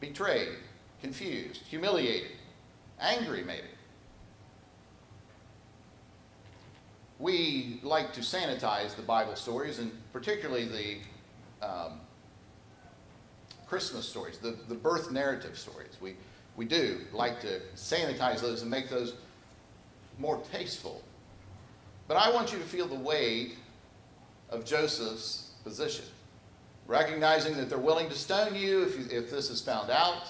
Betrayed, 0.00 0.56
confused, 1.00 1.62
humiliated, 1.68 2.32
angry, 3.00 3.42
maybe. 3.42 3.66
We 7.18 7.80
like 7.82 8.12
to 8.12 8.20
sanitize 8.20 8.94
the 8.94 9.02
Bible 9.02 9.34
stories, 9.34 9.80
and 9.80 9.90
particularly 10.12 10.68
the 11.60 11.66
um, 11.66 12.00
Christmas 13.66 14.08
stories, 14.08 14.38
the, 14.38 14.56
the 14.68 14.74
birth 14.74 15.10
narrative 15.10 15.58
stories. 15.58 15.96
We, 16.00 16.16
we 16.56 16.64
do 16.64 17.00
like 17.12 17.40
to 17.40 17.60
sanitize 17.74 18.40
those 18.40 18.62
and 18.62 18.70
make 18.70 18.88
those 18.88 19.14
more 20.18 20.40
tasteful. 20.52 21.02
But 22.06 22.16
I 22.16 22.32
want 22.32 22.52
you 22.52 22.58
to 22.58 22.64
feel 22.64 22.86
the 22.86 22.94
weight 22.94 23.56
of 24.50 24.64
Joseph's 24.64 25.50
position, 25.64 26.06
recognizing 26.88 27.56
that 27.58 27.68
they're 27.68 27.78
willing 27.78 28.08
to 28.08 28.16
stone 28.16 28.56
you 28.56 28.82
if, 28.82 28.98
you, 28.98 29.06
if 29.16 29.30
this 29.30 29.50
is 29.50 29.60
found 29.60 29.90
out, 29.90 30.26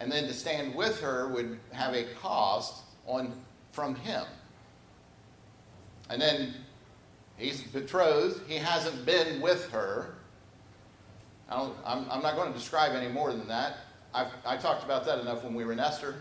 and 0.00 0.10
then 0.10 0.24
to 0.24 0.34
stand 0.34 0.74
with 0.74 1.00
her 1.00 1.28
would 1.28 1.60
have 1.70 1.94
a 1.94 2.04
cost 2.20 2.82
on 3.06 3.32
from 3.70 3.94
him. 3.94 4.24
And 6.10 6.20
then 6.20 6.54
he's 7.36 7.62
betrothed. 7.62 8.40
He 8.48 8.56
hasn't 8.56 9.06
been 9.06 9.40
with 9.40 9.70
her. 9.70 10.14
I 11.48 11.62
am 11.62 12.06
I'm 12.10 12.22
not 12.22 12.34
going 12.34 12.50
to 12.52 12.58
describe 12.58 12.92
any 12.92 13.08
more 13.12 13.32
than 13.32 13.46
that. 13.48 13.76
I've, 14.14 14.28
I 14.44 14.56
talked 14.56 14.84
about 14.84 15.04
that 15.06 15.20
enough 15.20 15.44
when 15.44 15.54
we 15.54 15.64
were 15.64 15.72
in 15.72 15.80
Esther. 15.80 16.16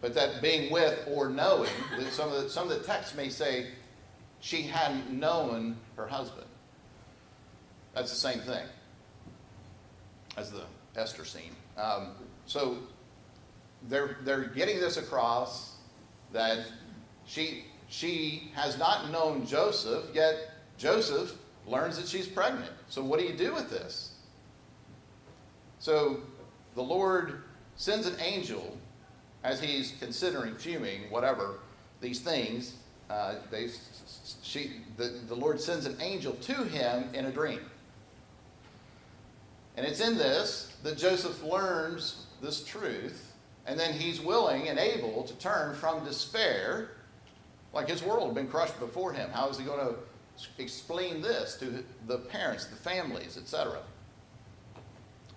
But 0.00 0.14
that 0.14 0.42
being 0.42 0.70
with 0.70 1.08
or 1.10 1.28
knowing, 1.28 1.70
some 2.10 2.32
of 2.32 2.42
the, 2.42 2.50
some 2.50 2.70
of 2.70 2.78
the 2.78 2.84
texts 2.84 3.14
may 3.14 3.28
say 3.28 3.68
she 4.40 4.62
hadn't 4.62 5.10
known 5.10 5.76
her 5.96 6.06
husband. 6.06 6.45
That's 7.96 8.10
the 8.10 8.16
same 8.16 8.40
thing 8.40 8.66
as 10.36 10.52
the 10.52 10.64
Esther 10.96 11.24
scene. 11.24 11.56
Um, 11.78 12.08
so 12.44 12.76
they're, 13.88 14.18
they're 14.22 14.44
getting 14.44 14.78
this 14.80 14.98
across 14.98 15.76
that 16.34 16.66
she, 17.24 17.64
she 17.88 18.50
has 18.54 18.78
not 18.78 19.10
known 19.10 19.46
Joseph, 19.46 20.04
yet 20.12 20.50
Joseph 20.76 21.36
learns 21.66 21.96
that 21.96 22.06
she's 22.06 22.26
pregnant. 22.26 22.70
So, 22.90 23.02
what 23.02 23.18
do 23.18 23.24
you 23.24 23.32
do 23.32 23.54
with 23.54 23.70
this? 23.70 24.12
So, 25.78 26.20
the 26.74 26.82
Lord 26.82 27.44
sends 27.76 28.06
an 28.06 28.20
angel 28.20 28.76
as 29.42 29.58
he's 29.58 29.94
considering 29.98 30.54
fuming, 30.56 31.10
whatever, 31.10 31.60
these 32.02 32.20
things. 32.20 32.74
Uh, 33.08 33.36
they, 33.50 33.70
she, 34.42 34.82
the, 34.98 35.18
the 35.28 35.34
Lord 35.34 35.58
sends 35.58 35.86
an 35.86 35.96
angel 36.00 36.34
to 36.34 36.52
him 36.64 37.08
in 37.14 37.24
a 37.24 37.30
dream. 37.30 37.60
And 39.76 39.84
it's 39.84 40.00
in 40.00 40.16
this 40.16 40.74
that 40.82 40.96
Joseph 40.96 41.42
learns 41.42 42.26
this 42.40 42.64
truth, 42.64 43.32
and 43.66 43.78
then 43.78 43.92
he's 43.92 44.20
willing 44.20 44.68
and 44.68 44.78
able 44.78 45.22
to 45.24 45.34
turn 45.34 45.74
from 45.74 46.04
despair, 46.04 46.90
like 47.72 47.88
his 47.88 48.02
world 48.02 48.26
had 48.26 48.34
been 48.34 48.48
crushed 48.48 48.78
before 48.80 49.12
him. 49.12 49.30
How 49.30 49.48
is 49.48 49.58
he 49.58 49.64
going 49.64 49.86
to 49.86 49.94
explain 50.58 51.20
this 51.20 51.56
to 51.56 51.84
the 52.06 52.18
parents, 52.18 52.66
the 52.66 52.76
families, 52.76 53.36
etc.? 53.36 53.78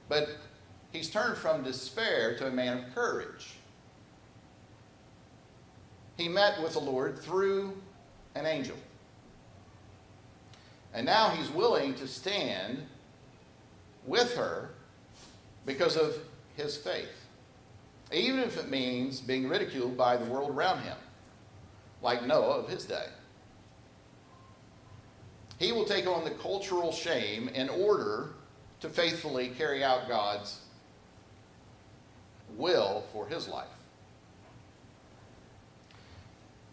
But 0.08 0.30
he's 0.92 1.10
turned 1.10 1.38
from 1.38 1.64
despair 1.64 2.38
to 2.38 2.48
a 2.48 2.52
man 2.52 2.78
of 2.80 2.96
courage. 2.96 3.56
He 6.18 6.28
met 6.28 6.62
with 6.62 6.74
the 6.74 6.80
Lord 6.80 7.20
through 7.20 7.74
an 8.36 8.46
angel. 8.46 8.76
And 10.94 11.06
now 11.06 11.30
he's 11.30 11.50
willing 11.50 11.94
to 11.96 12.08
stand 12.08 12.86
with 14.10 14.36
her 14.36 14.72
because 15.66 15.96
of 15.96 16.18
his 16.58 16.76
faith, 16.76 17.28
even 18.12 18.40
if 18.40 18.58
it 18.58 18.70
means 18.70 19.22
being 19.22 19.48
ridiculed 19.48 19.96
by 19.96 20.18
the 20.18 20.26
world 20.26 20.50
around 20.50 20.82
him, 20.82 20.98
like 22.02 22.26
Noah 22.26 22.58
of 22.58 22.68
his 22.68 22.86
day. 22.86 23.06
He 25.60 25.72
will 25.72 25.86
take 25.86 26.08
on 26.08 26.24
the 26.24 26.32
cultural 26.32 26.92
shame 26.92 27.50
in 27.50 27.70
order 27.70 28.30
to 28.80 28.90
faithfully 28.90 29.50
carry 29.50 29.84
out 29.84 30.08
God's 30.08 30.62
will 32.58 33.04
for 33.14 33.28
his 33.28 33.48
life. 33.48 33.68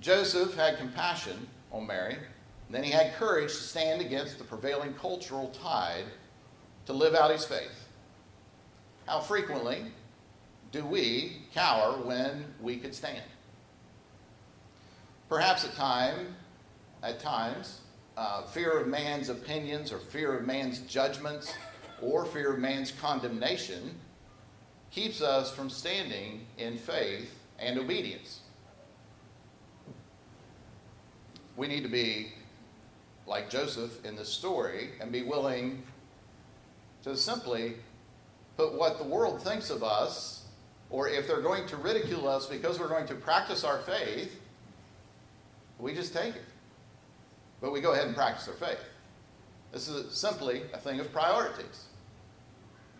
Joseph 0.00 0.54
had 0.54 0.78
compassion 0.78 1.48
on 1.72 1.86
Mary, 1.86 2.14
and 2.14 2.74
then 2.74 2.84
he 2.84 2.92
had 2.92 3.14
courage 3.14 3.50
to 3.50 3.56
stand 3.56 4.00
against 4.00 4.38
the 4.38 4.44
prevailing 4.44 4.94
cultural 4.94 5.48
tide 5.48 6.04
to 6.86 6.92
live 6.92 7.14
out 7.14 7.30
his 7.30 7.44
faith. 7.44 7.88
How 9.06 9.20
frequently 9.20 9.82
do 10.72 10.84
we 10.84 11.42
cower 11.54 11.92
when 11.98 12.44
we 12.60 12.76
could 12.76 12.94
stand? 12.94 13.22
Perhaps 15.28 15.64
at 15.64 15.74
time, 15.74 16.34
at 17.02 17.20
times, 17.20 17.80
uh, 18.16 18.42
fear 18.42 18.78
of 18.78 18.88
man's 18.88 19.28
opinions 19.28 19.92
or 19.92 19.98
fear 19.98 20.36
of 20.36 20.46
man's 20.46 20.80
judgments 20.80 21.52
or 22.00 22.24
fear 22.24 22.52
of 22.54 22.58
man's 22.58 22.90
condemnation 22.90 23.98
keeps 24.90 25.20
us 25.20 25.52
from 25.52 25.68
standing 25.68 26.46
in 26.58 26.78
faith 26.78 27.38
and 27.58 27.78
obedience. 27.78 28.40
We 31.56 31.68
need 31.68 31.82
to 31.82 31.88
be 31.88 32.32
like 33.26 33.50
Joseph 33.50 34.04
in 34.04 34.14
this 34.14 34.28
story 34.28 34.90
and 35.00 35.10
be 35.10 35.22
willing 35.22 35.82
to 37.06 37.16
simply 37.16 37.74
put 38.56 38.74
what 38.74 38.98
the 38.98 39.04
world 39.04 39.40
thinks 39.40 39.70
of 39.70 39.84
us, 39.84 40.42
or 40.90 41.08
if 41.08 41.28
they're 41.28 41.40
going 41.40 41.64
to 41.68 41.76
ridicule 41.76 42.26
us 42.26 42.46
because 42.46 42.80
we're 42.80 42.88
going 42.88 43.06
to 43.06 43.14
practice 43.14 43.62
our 43.62 43.78
faith, 43.78 44.40
we 45.78 45.94
just 45.94 46.12
take 46.12 46.34
it. 46.34 46.44
But 47.60 47.72
we 47.72 47.80
go 47.80 47.92
ahead 47.92 48.08
and 48.08 48.16
practice 48.16 48.48
our 48.48 48.54
faith. 48.54 48.80
This 49.70 49.86
is 49.86 50.16
simply 50.18 50.62
a 50.74 50.78
thing 50.78 50.98
of 50.98 51.12
priorities. 51.12 51.84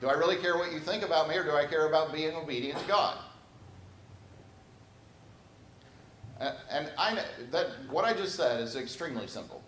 Do 0.00 0.06
I 0.06 0.12
really 0.12 0.36
care 0.36 0.56
what 0.56 0.72
you 0.72 0.78
think 0.78 1.02
about 1.02 1.28
me, 1.28 1.36
or 1.36 1.42
do 1.42 1.56
I 1.56 1.66
care 1.66 1.88
about 1.88 2.12
being 2.12 2.36
obedient 2.36 2.78
to 2.78 2.86
God? 2.86 3.18
And 6.38 6.92
I 6.96 7.25
that 7.50 7.68
what 7.90 8.04
I 8.04 8.12
just 8.12 8.36
said 8.36 8.60
is 8.60 8.76
extremely 8.76 9.26
simple, 9.26 9.62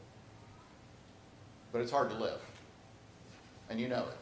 but 1.72 1.80
it's 1.80 1.90
hard 1.90 2.10
to 2.10 2.16
live, 2.16 2.40
and 3.70 3.80
you 3.80 3.88
know 3.88 4.02
it, 4.02 4.18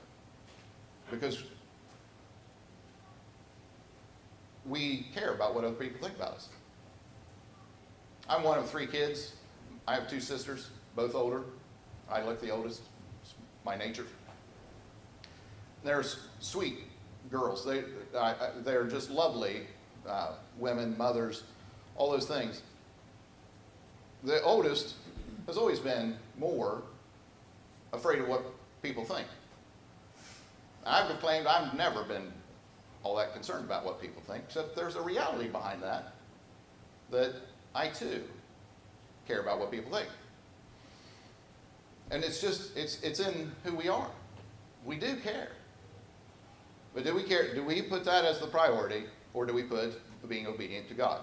because 1.11 1.45
we 4.65 5.07
care 5.15 5.33
about 5.35 5.55
what 5.55 5.65
other 5.65 5.75
people 5.75 6.01
think 6.01 6.17
about 6.17 6.35
us. 6.35 6.49
I'm 8.29 8.43
one 8.43 8.59
of 8.59 8.69
three 8.69 8.87
kids. 8.87 9.35
I 9.87 9.95
have 9.95 10.09
two 10.09 10.21
sisters, 10.21 10.71
both 10.97 11.15
older. 11.15 11.43
I 12.11 12.23
look 12.23 12.41
the 12.41 12.51
oldest. 12.51 12.83
It's 13.23 13.35
my 13.65 13.77
nature. 13.77 14.07
They're 15.85 16.05
sweet 16.41 16.79
girls. 17.31 17.65
They, 17.65 17.85
uh, 18.17 18.35
they're 18.65 18.85
just 18.85 19.11
lovely 19.11 19.63
uh, 20.09 20.33
women, 20.59 20.97
mothers, 20.99 21.45
all 21.97 22.11
those 22.11 22.27
things. 22.27 22.63
The 24.25 24.43
oldest 24.43 24.95
has 25.47 25.57
always 25.57 25.79
been 25.79 26.17
more 26.39 26.83
afraid 27.93 28.19
of 28.19 28.29
what 28.29 28.45
people 28.83 29.05
think. 29.05 29.27
I've 30.87 31.09
claimed 31.21 31.47
I've 31.47 31.75
never 31.75 32.05
been 32.05 32.33
all 33.03 33.17
that 33.17 33.33
concerned 33.33 33.65
about 33.65 33.85
what 33.85 34.01
people 34.01 34.23
think, 34.23 34.45
except 34.47 34.77
there's 34.77 34.97
a 34.97 35.03
reality 35.03 35.49
behind 35.49 35.83
that, 35.83 36.15
that 37.11 37.35
I 37.75 37.89
too 37.89 38.23
care 39.27 39.41
about 39.41 39.59
what 39.59 39.71
people 39.71 39.93
think. 39.93 40.09
And 42.11 42.23
it's 42.23 42.41
just, 42.41 42.77
it's, 42.77 43.01
it's 43.03 43.21
in 43.21 43.53
who 43.65 43.75
we 43.75 43.89
are. 43.89 44.11
We 44.85 44.97
do 44.97 45.17
care. 45.17 45.51
But 46.95 47.05
do 47.05 47.15
we 47.15 47.25
care, 47.25 47.55
do 47.55 47.63
we 47.65 47.83
put 47.83 48.05
that 48.05 48.25
as 48.25 48.39
the 48.39 48.47
priority, 48.47 49.05
or 49.35 49.45
do 49.45 49.53
we 49.53 49.63
put 49.63 50.01
being 50.29 50.47
obedient 50.47 50.89
to 50.89 50.95
God? 50.95 51.21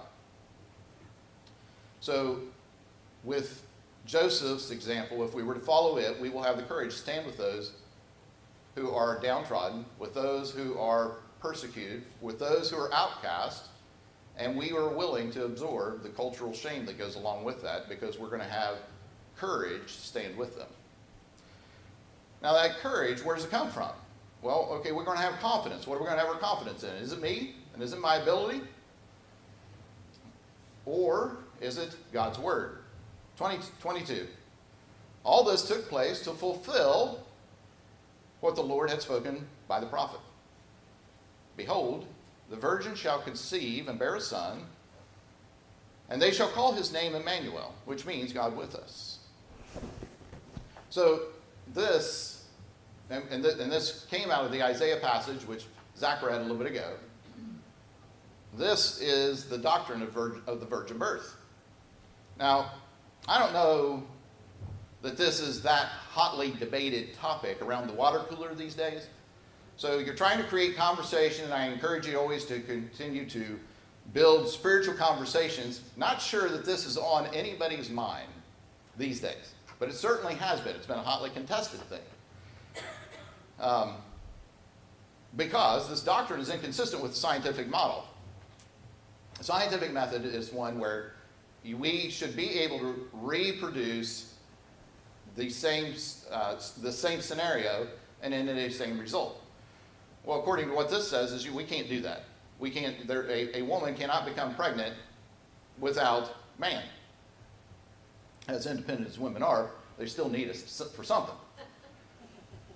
So, 2.00 2.40
with 3.24 3.66
Joseph's 4.06 4.72
example, 4.72 5.24
if 5.24 5.34
we 5.34 5.44
were 5.44 5.54
to 5.54 5.60
follow 5.60 5.98
it, 5.98 6.20
we 6.20 6.30
will 6.30 6.44
have 6.44 6.58
the 6.58 6.64
courage 6.64 6.92
to 6.92 6.98
stand 6.98 7.26
with 7.26 7.38
those 7.38 7.72
who 8.76 8.92
are 8.92 9.20
downtrodden, 9.20 9.86
with 10.00 10.14
those 10.14 10.52
who 10.52 10.78
are 10.78 11.18
persecuted, 11.40 12.04
with 12.22 12.40
those 12.40 12.70
who 12.70 12.78
are 12.78 12.94
outcast, 12.94 13.66
and 14.38 14.58
we 14.58 14.72
are 14.72 14.90
willing 14.90 15.32
to 15.32 15.46
absorb 15.46 16.02
the 16.02 16.10
cultural 16.10 16.54
shame 16.54 16.86
that 16.86 16.98
goes 16.98 17.16
along 17.16 17.44
with 17.44 17.62
that 17.62 17.88
because 17.88 18.18
we're 18.18 18.30
going 18.30 18.42
to 18.42 18.48
have 18.48 18.78
courage 19.38 19.86
to 19.86 20.02
stand 20.02 20.36
with 20.36 20.58
them. 20.58 20.68
Now, 22.42 22.54
that 22.54 22.78
courage, 22.78 23.24
where 23.24 23.36
does 23.36 23.46
it 23.46 23.52
come 23.52 23.70
from? 23.70 23.92
Well, 24.42 24.68
okay, 24.74 24.92
we're 24.92 25.06
going 25.06 25.18
to 25.18 25.24
have 25.24 25.40
confidence. 25.40 25.88
What 25.88 25.96
are 25.96 26.00
we 26.00 26.06
going 26.06 26.18
to 26.18 26.26
have 26.26 26.34
our 26.34 26.40
confidence 26.40 26.84
in? 26.84 26.90
Is 26.96 27.14
it 27.14 27.22
me? 27.22 27.56
And 27.74 27.82
is 27.82 27.94
it 27.94 28.00
my 28.00 28.18
ability? 28.18 28.62
Or 30.86 31.38
is 31.62 31.78
it 31.78 31.96
God's 32.12 32.38
Word? 32.38 32.80
20, 33.38 33.60
22. 33.80 34.28
All 35.24 35.44
this 35.44 35.66
took 35.66 35.88
place 35.88 36.22
to 36.22 36.32
fulfill 36.32 37.23
what 38.44 38.56
the 38.56 38.62
Lord 38.62 38.90
had 38.90 39.02
spoken 39.02 39.48
by 39.70 39.80
the 39.80 39.86
prophet. 39.86 40.20
Behold, 41.56 42.06
the 42.50 42.58
virgin 42.58 42.94
shall 42.94 43.22
conceive 43.22 43.88
and 43.88 43.98
bear 43.98 44.16
a 44.16 44.22
son, 44.22 44.66
and 46.10 46.22
they 46.22 46.32
shall 46.32 46.50
call 46.50 46.74
his 46.74 46.92
name 46.92 47.16
Emmanuel, 47.16 47.74
which 47.86 48.06
means 48.06 48.34
God 48.34 48.58
with 48.58 48.76
us. 48.76 49.20
So, 50.90 51.22
this, 51.74 52.44
and, 53.10 53.24
and, 53.32 53.42
th- 53.42 53.60
and 53.60 53.72
this 53.72 54.06
came 54.12 54.30
out 54.30 54.44
of 54.44 54.52
the 54.52 54.62
Isaiah 54.62 54.98
passage, 54.98 55.48
which 55.48 55.64
Zach 55.98 56.22
read 56.22 56.42
a 56.42 56.42
little 56.42 56.58
bit 56.58 56.68
ago. 56.68 56.96
This 58.58 59.00
is 59.00 59.46
the 59.46 59.58
doctrine 59.58 60.02
of, 60.02 60.12
vir- 60.12 60.42
of 60.48 60.60
the 60.60 60.66
virgin 60.66 60.98
birth. 60.98 61.38
Now, 62.38 62.74
I 63.26 63.40
don't 63.40 63.54
know 63.54 64.04
that 65.04 65.18
this 65.18 65.42
is 65.42 65.62
that 65.62 65.88
hotly 66.10 66.52
debated 66.52 67.14
topic 67.14 67.62
around 67.62 67.88
the 67.88 67.94
water 67.94 68.20
cooler 68.30 68.56
these 68.56 68.74
days. 68.74 69.08
So 69.76 70.00
you're 70.00 70.16
trying 70.16 70.38
to 70.38 70.46
create 70.46 70.76
conversation, 70.76 71.46
and 71.46 71.54
I 71.54 71.68
encourage 71.68 72.08
you 72.08 72.18
always 72.18 72.46
to 72.46 72.62
continue 72.62 73.30
to 73.30 73.60
build 74.14 74.48
spiritual 74.48 74.96
conversations. 74.96 75.82
Not 75.98 76.22
sure 76.22 76.50
that 76.50 76.66
this 76.66 76.86
is 76.86 76.98
on 76.98 77.28
anybody's 77.28 77.90
mind 77.90 78.30
these 78.98 79.20
days, 79.20 79.54
but 79.78 79.90
it 79.90 79.96
certainly 79.96 80.36
has 80.36 80.62
been. 80.62 80.76
It's 80.76 80.88
been 80.88 81.00
a 81.00 81.04
hotly 81.04 81.30
contested 81.32 81.82
thing. 81.82 82.00
Um, 83.60 83.96
because 85.36 85.90
this 85.90 86.02
doctrine 86.02 86.40
is 86.40 86.50
inconsistent 86.50 87.02
with 87.02 87.12
the 87.12 87.18
scientific 87.18 87.68
model. 87.68 88.06
The 89.38 89.44
scientific 89.44 89.92
method 89.92 90.26
is 90.26 90.54
one 90.54 90.80
where 90.80 91.14
we 91.64 92.10
should 92.10 92.36
be 92.36 92.60
able 92.60 92.80
to 92.80 93.10
reproduce 93.14 94.33
the 95.36 95.50
same, 95.50 95.96
uh, 96.32 96.56
the 96.82 96.92
same 96.92 97.22
scenario 97.22 97.88
and 98.22 98.34
in 98.34 98.46
the 98.46 98.70
same 98.70 99.00
result. 99.00 99.42
Well, 100.24 100.40
according 100.40 100.70
to 100.70 100.74
what 100.74 100.90
this 100.90 101.08
says, 101.08 101.32
is 101.32 101.46
you, 101.46 101.54
we 101.54 101.64
can't 101.64 101.90
do 101.90 102.02
that. 102.02 102.24
We 102.60 102.70
can't. 102.70 103.08
There, 103.08 103.30
a, 103.30 103.60
a 103.60 103.62
woman 103.64 103.94
cannot 103.96 104.26
become 104.26 104.56
pregnant 104.56 104.96
without 105.80 106.36
man. 106.60 106.84
As 108.48 108.66
independent 108.66 109.10
as 109.10 109.20
women 109.20 109.44
are, 109.44 109.72
they 109.98 110.06
still 110.06 110.30
need 110.30 110.50
us 110.50 110.82
for 110.96 111.04
something. 111.04 111.36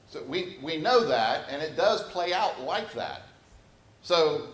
So 0.09 0.23
we, 0.23 0.57
we 0.61 0.77
know 0.77 1.05
that, 1.05 1.45
and 1.49 1.61
it 1.61 1.75
does 1.75 2.03
play 2.03 2.33
out 2.33 2.61
like 2.61 2.93
that. 2.93 3.23
So 4.01 4.47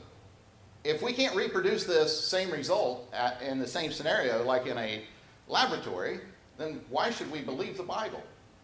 if 0.83 1.01
we 1.01 1.13
can't 1.13 1.35
reproduce 1.35 1.83
this 1.83 2.27
same 2.27 2.49
result 2.51 3.07
at, 3.13 3.41
in 3.41 3.59
the 3.59 3.67
same 3.67 3.91
scenario, 3.91 4.43
like 4.43 4.65
in 4.65 4.77
a 4.77 5.03
laboratory, 5.47 6.19
then 6.57 6.81
why 6.89 7.09
should 7.09 7.31
we 7.31 7.41
believe 7.41 7.77
the 7.77 7.83
Bible? 7.83 8.21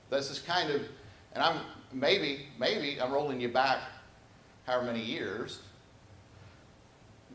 This 0.10 0.30
is 0.30 0.40
kind 0.40 0.70
of, 0.72 0.82
and 1.34 1.44
I'm 1.44 1.60
maybe, 1.92 2.48
maybe 2.60 3.02
I'm 3.02 3.12
rolling 3.12 3.40
you 3.40 3.50
back 3.50 3.80
however 4.66 4.86
many 4.86 5.02
years, 5.02 5.60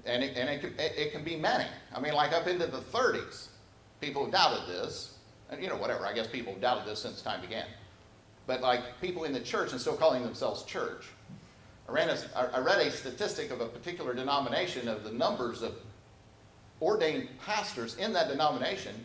and 0.04 0.22
it, 0.22 0.36
and 0.36 0.48
it, 0.48 0.64
it, 0.78 0.92
it 0.96 1.12
can 1.12 1.24
be 1.24 1.36
many. 1.36 1.66
I 1.94 2.00
mean, 2.00 2.14
like 2.14 2.32
up 2.32 2.46
into 2.46 2.66
the 2.66 2.78
30s, 2.78 3.48
people 4.00 4.30
doubted 4.30 4.68
this, 4.68 5.18
and 5.50 5.62
you 5.62 5.68
know, 5.68 5.76
whatever, 5.76 6.06
I 6.06 6.12
guess 6.12 6.26
people 6.26 6.54
doubted 6.60 6.86
this 6.86 7.00
since 7.00 7.22
time 7.22 7.40
began. 7.40 7.66
But 8.46 8.60
like 8.60 9.00
people 9.00 9.24
in 9.24 9.32
the 9.32 9.40
church 9.40 9.72
and 9.72 9.80
still 9.80 9.96
calling 9.96 10.22
themselves 10.22 10.64
church. 10.64 11.06
I, 11.88 11.92
ran 11.92 12.08
a, 12.08 12.18
I 12.54 12.60
read 12.60 12.80
a 12.80 12.90
statistic 12.90 13.50
of 13.50 13.60
a 13.60 13.66
particular 13.66 14.14
denomination 14.14 14.88
of 14.88 15.04
the 15.04 15.12
numbers 15.12 15.62
of 15.62 15.74
ordained 16.80 17.28
pastors 17.44 17.96
in 17.96 18.12
that 18.14 18.28
denomination 18.28 19.04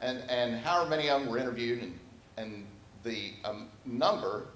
and, 0.00 0.22
and 0.28 0.56
however 0.56 0.90
many 0.90 1.08
of 1.08 1.20
them 1.20 1.30
were 1.30 1.38
interviewed 1.38 1.82
and, 1.82 1.98
and 2.36 2.66
the 3.02 3.32
um, 3.44 3.68
number 3.84 4.46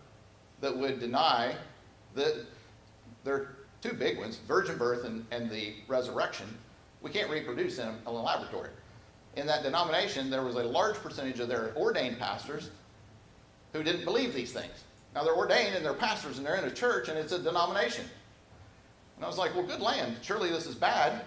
that 0.61 0.76
would 0.76 1.00
deny 1.00 1.54
that 2.14 2.45
there 3.25 3.35
are 3.35 3.57
two 3.80 3.92
big 3.92 4.18
ones, 4.18 4.40
virgin 4.49 4.76
birth 4.76 5.04
and, 5.04 5.25
and 5.30 5.50
the 5.50 5.75
resurrection, 5.87 6.47
we 7.00 7.11
can't 7.11 7.30
reproduce 7.30 7.78
in 7.78 7.87
a, 7.87 7.90
in 7.90 8.07
a 8.07 8.11
laboratory. 8.11 8.71
In 9.37 9.47
that 9.47 9.62
denomination, 9.62 10.30
there 10.30 10.42
was 10.42 10.57
a 10.57 10.64
large 10.64 10.97
percentage 10.97 11.38
of 11.38 11.49
their 11.49 11.73
ordained 11.76 12.18
pastors 12.18 12.71
who 13.73 13.83
didn't 13.83 14.04
believe 14.04 14.35
these 14.35 14.52
things. 14.52 14.85
Now 15.14 15.25
they're 15.25 15.37
ordained 15.37 15.76
and 15.76 15.85
they're 15.85 15.95
pastors 15.95 16.38
and 16.38 16.47
they're 16.47 16.57
in 16.57 16.64
a 16.64 16.71
church 16.71 17.09
and 17.09 17.16
it's 17.16 17.33
a 17.33 17.38
denomination. 17.38 18.04
And 19.16 19.25
I 19.25 19.28
was 19.28 19.38
like, 19.38 19.54
well, 19.54 19.64
good 19.64 19.80
land. 19.80 20.16
Surely 20.23 20.50
this 20.50 20.66
is 20.66 20.75
bad. 20.75 21.23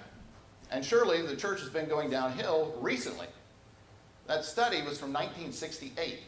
And 0.72 0.84
surely 0.84 1.22
the 1.22 1.36
church 1.36 1.60
has 1.60 1.70
been 1.70 1.88
going 1.88 2.10
downhill 2.10 2.74
recently. 2.80 3.28
That 4.32 4.46
study 4.46 4.78
was 4.78 4.98
from 4.98 5.12
1968. 5.12 6.20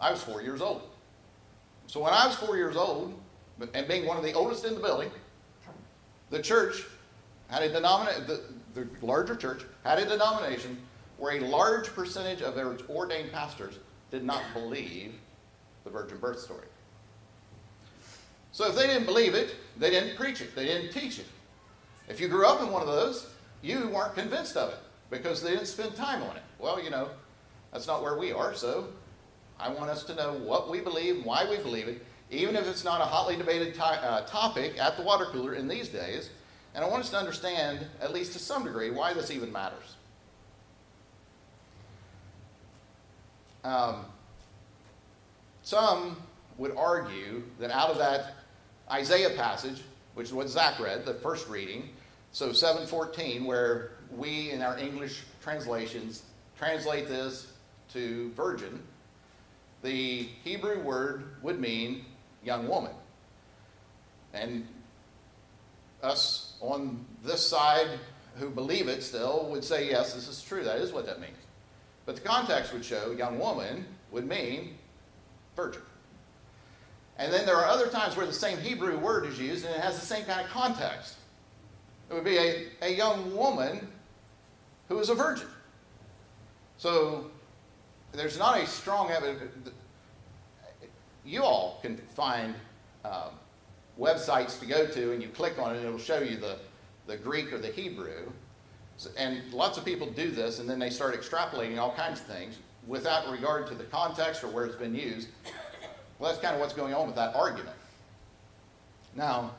I 0.00 0.10
was 0.10 0.20
four 0.20 0.42
years 0.42 0.60
old. 0.60 0.82
So 1.86 2.02
when 2.02 2.12
I 2.12 2.26
was 2.26 2.34
four 2.34 2.56
years 2.56 2.74
old, 2.74 3.14
and 3.72 3.86
being 3.86 4.04
one 4.04 4.16
of 4.16 4.24
the 4.24 4.32
oldest 4.32 4.64
in 4.64 4.74
the 4.74 4.80
building, 4.80 5.12
the 6.30 6.42
church 6.42 6.84
had 7.46 7.62
a 7.62 7.68
denomination, 7.68 8.26
the, 8.26 8.42
the 8.74 9.06
larger 9.06 9.36
church 9.36 9.62
had 9.84 10.00
a 10.00 10.06
denomination 10.06 10.76
where 11.16 11.36
a 11.36 11.40
large 11.40 11.86
percentage 11.94 12.42
of 12.42 12.56
their 12.56 12.76
ordained 12.90 13.30
pastors 13.30 13.78
did 14.10 14.24
not 14.24 14.42
believe 14.52 15.14
the 15.84 15.90
virgin 15.90 16.18
birth 16.18 16.40
story. 16.40 16.66
So 18.50 18.66
if 18.66 18.74
they 18.74 18.88
didn't 18.88 19.06
believe 19.06 19.34
it, 19.34 19.54
they 19.78 19.90
didn't 19.90 20.16
preach 20.16 20.40
it, 20.40 20.56
they 20.56 20.64
didn't 20.64 20.90
teach 20.90 21.20
it. 21.20 21.26
If 22.08 22.20
you 22.20 22.26
grew 22.26 22.44
up 22.44 22.60
in 22.60 22.72
one 22.72 22.82
of 22.82 22.88
those, 22.88 23.28
you 23.62 23.86
weren't 23.86 24.16
convinced 24.16 24.56
of 24.56 24.70
it 24.70 24.78
because 25.14 25.42
they 25.42 25.50
didn't 25.50 25.66
spend 25.66 25.94
time 25.94 26.22
on 26.22 26.36
it. 26.36 26.42
Well, 26.58 26.82
you 26.82 26.90
know, 26.90 27.08
that's 27.72 27.86
not 27.86 28.02
where 28.02 28.18
we 28.18 28.32
are, 28.32 28.52
so 28.52 28.88
I 29.58 29.68
want 29.68 29.88
us 29.88 30.02
to 30.04 30.14
know 30.14 30.34
what 30.34 30.68
we 30.68 30.80
believe, 30.80 31.16
and 31.16 31.24
why 31.24 31.48
we 31.48 31.56
believe 31.58 31.86
it, 31.86 32.04
even 32.30 32.56
if 32.56 32.66
it's 32.66 32.84
not 32.84 33.00
a 33.00 33.04
hotly 33.04 33.36
debated 33.36 33.78
uh, 33.80 34.22
topic 34.22 34.78
at 34.78 34.96
the 34.96 35.02
water 35.02 35.26
cooler 35.26 35.54
in 35.54 35.68
these 35.68 35.88
days. 35.88 36.30
And 36.74 36.84
I 36.84 36.88
want 36.88 37.04
us 37.04 37.10
to 37.10 37.16
understand, 37.16 37.86
at 38.00 38.12
least 38.12 38.32
to 38.32 38.40
some 38.40 38.64
degree, 38.64 38.90
why 38.90 39.12
this 39.12 39.30
even 39.30 39.52
matters. 39.52 39.94
Um, 43.62 44.06
some 45.62 46.16
would 46.58 46.74
argue 46.76 47.44
that 47.60 47.70
out 47.70 47.90
of 47.90 47.98
that 47.98 48.34
Isaiah 48.90 49.30
passage, 49.30 49.82
which 50.14 50.26
is 50.26 50.32
what 50.32 50.48
Zach 50.48 50.80
read, 50.80 51.06
the 51.06 51.14
first 51.14 51.48
reading, 51.48 51.90
so 52.32 52.52
714, 52.52 53.44
where 53.44 53.92
we 54.16 54.50
in 54.50 54.62
our 54.62 54.78
English 54.78 55.22
translations 55.42 56.22
translate 56.58 57.08
this 57.08 57.52
to 57.92 58.30
virgin, 58.32 58.82
the 59.82 60.28
Hebrew 60.42 60.80
word 60.80 61.36
would 61.42 61.60
mean 61.60 62.04
young 62.42 62.68
woman. 62.68 62.92
And 64.32 64.66
us 66.02 66.54
on 66.60 67.04
this 67.22 67.46
side 67.46 67.98
who 68.36 68.50
believe 68.50 68.88
it 68.88 69.02
still 69.02 69.48
would 69.50 69.62
say, 69.62 69.88
yes, 69.88 70.14
this 70.14 70.28
is 70.28 70.42
true. 70.42 70.64
That 70.64 70.78
is 70.78 70.92
what 70.92 71.06
that 71.06 71.20
means. 71.20 71.36
But 72.06 72.16
the 72.16 72.22
context 72.22 72.72
would 72.72 72.84
show 72.84 73.12
young 73.12 73.38
woman 73.38 73.86
would 74.10 74.26
mean 74.26 74.76
virgin. 75.56 75.82
And 77.16 77.32
then 77.32 77.46
there 77.46 77.56
are 77.56 77.66
other 77.66 77.88
times 77.88 78.16
where 78.16 78.26
the 78.26 78.32
same 78.32 78.58
Hebrew 78.58 78.98
word 78.98 79.26
is 79.26 79.38
used 79.38 79.64
and 79.64 79.74
it 79.74 79.80
has 79.80 79.98
the 80.00 80.06
same 80.06 80.24
kind 80.24 80.40
of 80.40 80.48
context. 80.48 81.14
It 82.10 82.14
would 82.14 82.24
be 82.24 82.36
a, 82.36 82.66
a 82.82 82.88
young 82.88 83.34
woman 83.36 83.88
who 84.88 84.98
is 84.98 85.08
a 85.08 85.14
virgin. 85.14 85.48
So 86.78 87.30
there's 88.12 88.38
not 88.38 88.58
a 88.58 88.66
strong 88.66 89.10
evidence. 89.10 89.70
You 91.24 91.42
all 91.42 91.78
can 91.82 91.96
find 91.96 92.54
um, 93.04 93.30
websites 93.98 94.58
to 94.60 94.66
go 94.66 94.86
to 94.86 95.12
and 95.12 95.22
you 95.22 95.28
click 95.28 95.58
on 95.58 95.74
it 95.74 95.78
and 95.78 95.86
it'll 95.86 95.98
show 95.98 96.20
you 96.20 96.36
the, 96.36 96.58
the 97.06 97.16
Greek 97.16 97.52
or 97.52 97.58
the 97.58 97.68
Hebrew. 97.68 98.30
So, 98.96 99.10
and 99.16 99.42
lots 99.52 99.78
of 99.78 99.84
people 99.84 100.10
do 100.10 100.30
this 100.30 100.58
and 100.58 100.68
then 100.68 100.78
they 100.78 100.90
start 100.90 101.18
extrapolating 101.18 101.78
all 101.78 101.94
kinds 101.94 102.20
of 102.20 102.26
things 102.26 102.58
without 102.86 103.30
regard 103.30 103.66
to 103.68 103.74
the 103.74 103.84
context 103.84 104.44
or 104.44 104.48
where 104.48 104.66
it's 104.66 104.76
been 104.76 104.94
used. 104.94 105.28
Well, 106.18 106.30
that's 106.30 106.42
kind 106.42 106.54
of 106.54 106.60
what's 106.60 106.74
going 106.74 106.94
on 106.94 107.06
with 107.06 107.16
that 107.16 107.34
argument. 107.34 107.76
Now, 109.16 109.52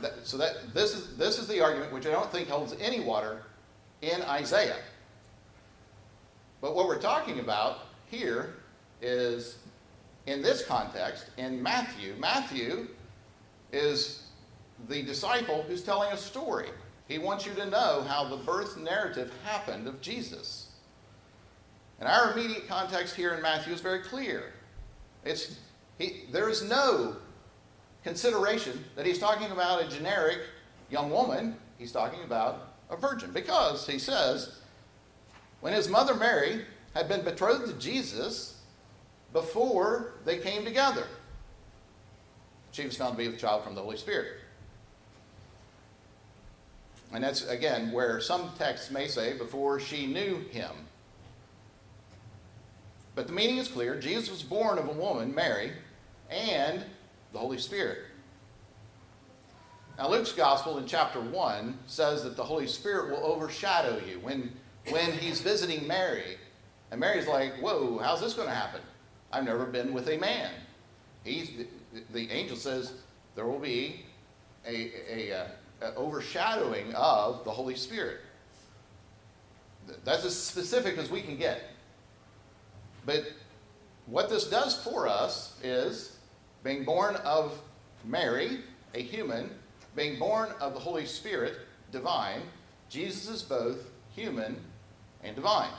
that, 0.00 0.26
so 0.26 0.36
that 0.38 0.72
this 0.72 0.94
is 0.94 1.16
this 1.16 1.38
is 1.38 1.48
the 1.48 1.60
argument 1.60 1.92
which 1.92 2.06
I 2.06 2.10
don't 2.10 2.30
think 2.30 2.48
holds 2.48 2.74
any 2.80 3.00
water 3.00 3.42
in 4.02 4.22
Isaiah. 4.22 4.78
But 6.60 6.74
what 6.74 6.86
we're 6.86 7.00
talking 7.00 7.40
about 7.40 7.86
here 8.06 8.54
is 9.00 9.58
in 10.26 10.42
this 10.42 10.64
context 10.64 11.26
in 11.38 11.62
Matthew. 11.62 12.14
Matthew 12.18 12.88
is 13.72 14.24
the 14.88 15.02
disciple 15.02 15.64
who's 15.66 15.82
telling 15.82 16.12
a 16.12 16.16
story. 16.16 16.68
He 17.08 17.18
wants 17.18 17.44
you 17.46 17.52
to 17.54 17.66
know 17.66 18.04
how 18.06 18.24
the 18.24 18.36
birth 18.36 18.76
narrative 18.76 19.32
happened 19.44 19.86
of 19.86 20.00
Jesus. 20.00 20.68
And 21.98 22.08
our 22.08 22.32
immediate 22.32 22.68
context 22.68 23.14
here 23.14 23.34
in 23.34 23.42
Matthew 23.42 23.72
is 23.72 23.80
very 23.80 24.00
clear. 24.00 24.52
It's, 25.24 25.58
he, 25.98 26.22
there 26.30 26.48
is 26.48 26.62
no 26.62 27.16
consideration 28.04 28.84
that 28.96 29.04
he's 29.04 29.18
talking 29.18 29.50
about 29.50 29.82
a 29.82 29.88
generic 29.88 30.38
young 30.88 31.10
woman. 31.10 31.56
He's 31.78 31.92
talking 31.92 32.22
about 32.24 32.69
a 32.90 32.96
virgin 32.96 33.30
because 33.32 33.86
he 33.86 33.98
says, 33.98 34.58
when 35.60 35.72
his 35.72 35.88
mother 35.88 36.14
Mary 36.14 36.64
had 36.94 37.08
been 37.08 37.22
betrothed 37.22 37.66
to 37.66 37.78
Jesus 37.78 38.60
before 39.32 40.14
they 40.24 40.38
came 40.38 40.64
together, 40.64 41.06
she 42.72 42.84
was 42.84 42.96
found 42.96 43.12
to 43.12 43.18
be 43.18 43.28
with 43.28 43.38
child 43.38 43.64
from 43.64 43.74
the 43.74 43.82
Holy 43.82 43.96
Spirit. 43.96 44.38
And 47.12 47.24
that's, 47.24 47.46
again, 47.48 47.90
where 47.90 48.20
some 48.20 48.50
texts 48.56 48.90
may 48.90 49.08
say, 49.08 49.36
before 49.36 49.80
she 49.80 50.06
knew 50.06 50.44
him. 50.50 50.70
But 53.16 53.26
the 53.26 53.32
meaning 53.32 53.58
is 53.58 53.66
clear. 53.66 53.98
Jesus 53.98 54.30
was 54.30 54.42
born 54.42 54.78
of 54.78 54.88
a 54.88 54.92
woman, 54.92 55.34
Mary, 55.34 55.72
and 56.30 56.84
the 57.32 57.38
Holy 57.38 57.58
Spirit. 57.58 57.98
Now, 60.00 60.08
Luke's 60.08 60.32
gospel 60.32 60.78
in 60.78 60.86
chapter 60.86 61.20
1 61.20 61.78
says 61.86 62.24
that 62.24 62.34
the 62.34 62.42
Holy 62.42 62.66
Spirit 62.66 63.10
will 63.10 63.22
overshadow 63.22 64.00
you 64.08 64.18
when, 64.20 64.50
when 64.88 65.12
he's 65.12 65.42
visiting 65.42 65.86
Mary. 65.86 66.38
And 66.90 66.98
Mary's 66.98 67.26
like, 67.26 67.52
Whoa, 67.60 67.98
how's 67.98 68.22
this 68.22 68.32
going 68.32 68.48
to 68.48 68.54
happen? 68.54 68.80
I've 69.30 69.44
never 69.44 69.66
been 69.66 69.92
with 69.92 70.08
a 70.08 70.16
man. 70.16 70.52
He's, 71.22 71.50
the 72.14 72.30
angel 72.30 72.56
says 72.56 72.94
there 73.34 73.44
will 73.44 73.58
be 73.58 74.06
a, 74.66 74.90
a, 75.06 75.30
a, 75.32 75.46
a 75.82 75.94
overshadowing 75.96 76.94
of 76.94 77.44
the 77.44 77.50
Holy 77.50 77.76
Spirit. 77.76 78.20
That's 80.06 80.24
as 80.24 80.34
specific 80.34 80.96
as 80.96 81.10
we 81.10 81.20
can 81.20 81.36
get. 81.36 81.60
But 83.04 83.30
what 84.06 84.30
this 84.30 84.48
does 84.48 84.82
for 84.82 85.06
us 85.06 85.58
is 85.62 86.16
being 86.64 86.84
born 86.86 87.16
of 87.16 87.60
Mary, 88.06 88.60
a 88.94 89.02
human, 89.02 89.50
being 89.94 90.18
born 90.18 90.50
of 90.60 90.74
the 90.74 90.80
Holy 90.80 91.06
Spirit, 91.06 91.58
divine, 91.92 92.42
Jesus 92.88 93.28
is 93.28 93.42
both 93.42 93.90
human 94.14 94.56
and 95.22 95.36
divine. 95.36 95.72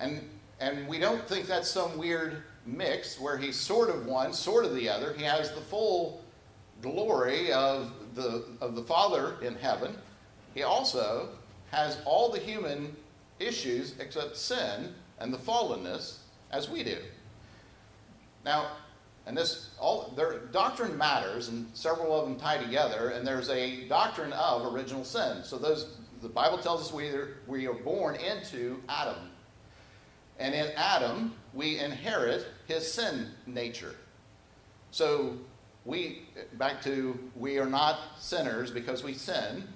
And, 0.00 0.28
and 0.60 0.86
we 0.88 0.98
don't 0.98 1.26
think 1.28 1.46
that's 1.46 1.70
some 1.70 1.98
weird 1.98 2.42
mix 2.66 3.20
where 3.20 3.36
he's 3.36 3.56
sort 3.56 3.90
of 3.90 4.06
one, 4.06 4.32
sort 4.32 4.64
of 4.64 4.74
the 4.74 4.88
other. 4.88 5.12
He 5.14 5.24
has 5.24 5.52
the 5.52 5.60
full 5.60 6.22
glory 6.82 7.52
of 7.52 7.92
the, 8.14 8.44
of 8.60 8.74
the 8.74 8.82
Father 8.82 9.36
in 9.42 9.54
heaven. 9.54 9.96
He 10.54 10.62
also 10.62 11.30
has 11.70 11.98
all 12.04 12.30
the 12.30 12.38
human 12.38 12.94
issues 13.40 13.94
except 13.98 14.36
sin 14.36 14.94
and 15.18 15.32
the 15.32 15.38
fallenness 15.38 16.18
as 16.50 16.68
we 16.68 16.84
do. 16.84 16.98
Now, 18.44 18.68
and 19.26 19.36
this 19.36 19.70
all 19.80 20.12
their 20.16 20.40
doctrine 20.52 20.96
matters, 20.98 21.48
and 21.48 21.66
several 21.74 22.18
of 22.18 22.26
them 22.28 22.38
tie 22.38 22.58
together. 22.58 23.10
And 23.10 23.26
there's 23.26 23.48
a 23.50 23.88
doctrine 23.88 24.32
of 24.32 24.72
original 24.72 25.04
sin. 25.04 25.42
So 25.44 25.56
those 25.56 25.96
the 26.22 26.28
Bible 26.28 26.58
tells 26.58 26.80
us 26.80 26.92
we 26.92 27.08
are, 27.08 27.36
we 27.46 27.66
are 27.66 27.74
born 27.74 28.16
into 28.16 28.82
Adam, 28.88 29.30
and 30.38 30.54
in 30.54 30.70
Adam 30.76 31.34
we 31.52 31.78
inherit 31.78 32.46
his 32.66 32.90
sin 32.90 33.28
nature. 33.46 33.94
So 34.90 35.36
we 35.84 36.22
back 36.54 36.82
to 36.82 37.18
we 37.34 37.58
are 37.58 37.68
not 37.68 37.98
sinners 38.18 38.70
because 38.70 39.02
we 39.02 39.14
sin. 39.14 39.68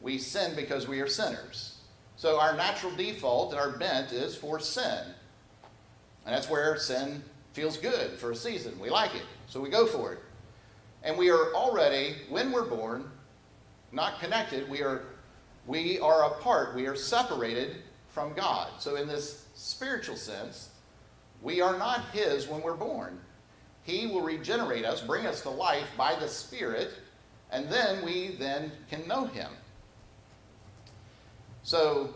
We 0.00 0.18
sin 0.18 0.56
because 0.56 0.88
we 0.88 1.00
are 1.00 1.08
sinners. 1.08 1.78
So 2.16 2.38
our 2.38 2.56
natural 2.56 2.94
default, 2.96 3.52
and 3.52 3.60
our 3.60 3.70
bent 3.70 4.12
is 4.12 4.36
for 4.36 4.60
sin. 4.60 5.04
And 6.26 6.34
that's 6.34 6.50
where 6.50 6.76
sin 6.76 7.22
feels 7.52 7.76
good 7.76 8.18
for 8.18 8.30
a 8.30 8.36
season. 8.36 8.78
We 8.78 8.90
like 8.90 9.14
it. 9.14 9.24
So 9.48 9.60
we 9.60 9.70
go 9.70 9.86
for 9.86 10.12
it. 10.12 10.20
And 11.02 11.16
we 11.16 11.30
are 11.30 11.52
already, 11.54 12.16
when 12.28 12.52
we're 12.52 12.66
born, 12.66 13.10
not 13.92 14.20
connected. 14.20 14.68
We 14.68 14.82
are, 14.82 15.02
we 15.66 15.98
are 15.98 16.24
apart. 16.24 16.74
We 16.74 16.86
are 16.86 16.94
separated 16.94 17.76
from 18.08 18.34
God. 18.34 18.68
So 18.78 18.96
in 18.96 19.08
this 19.08 19.46
spiritual 19.54 20.16
sense, 20.16 20.70
we 21.42 21.60
are 21.60 21.78
not 21.78 22.04
His 22.12 22.46
when 22.46 22.62
we're 22.62 22.74
born. 22.74 23.18
He 23.82 24.06
will 24.06 24.20
regenerate 24.20 24.84
us, 24.84 25.00
bring 25.00 25.26
us 25.26 25.40
to 25.42 25.50
life 25.50 25.88
by 25.96 26.14
the 26.14 26.28
Spirit, 26.28 26.92
and 27.50 27.68
then 27.68 28.04
we 28.04 28.36
then 28.38 28.70
can 28.90 29.06
know 29.08 29.26
Him. 29.26 29.50
So, 31.62 32.14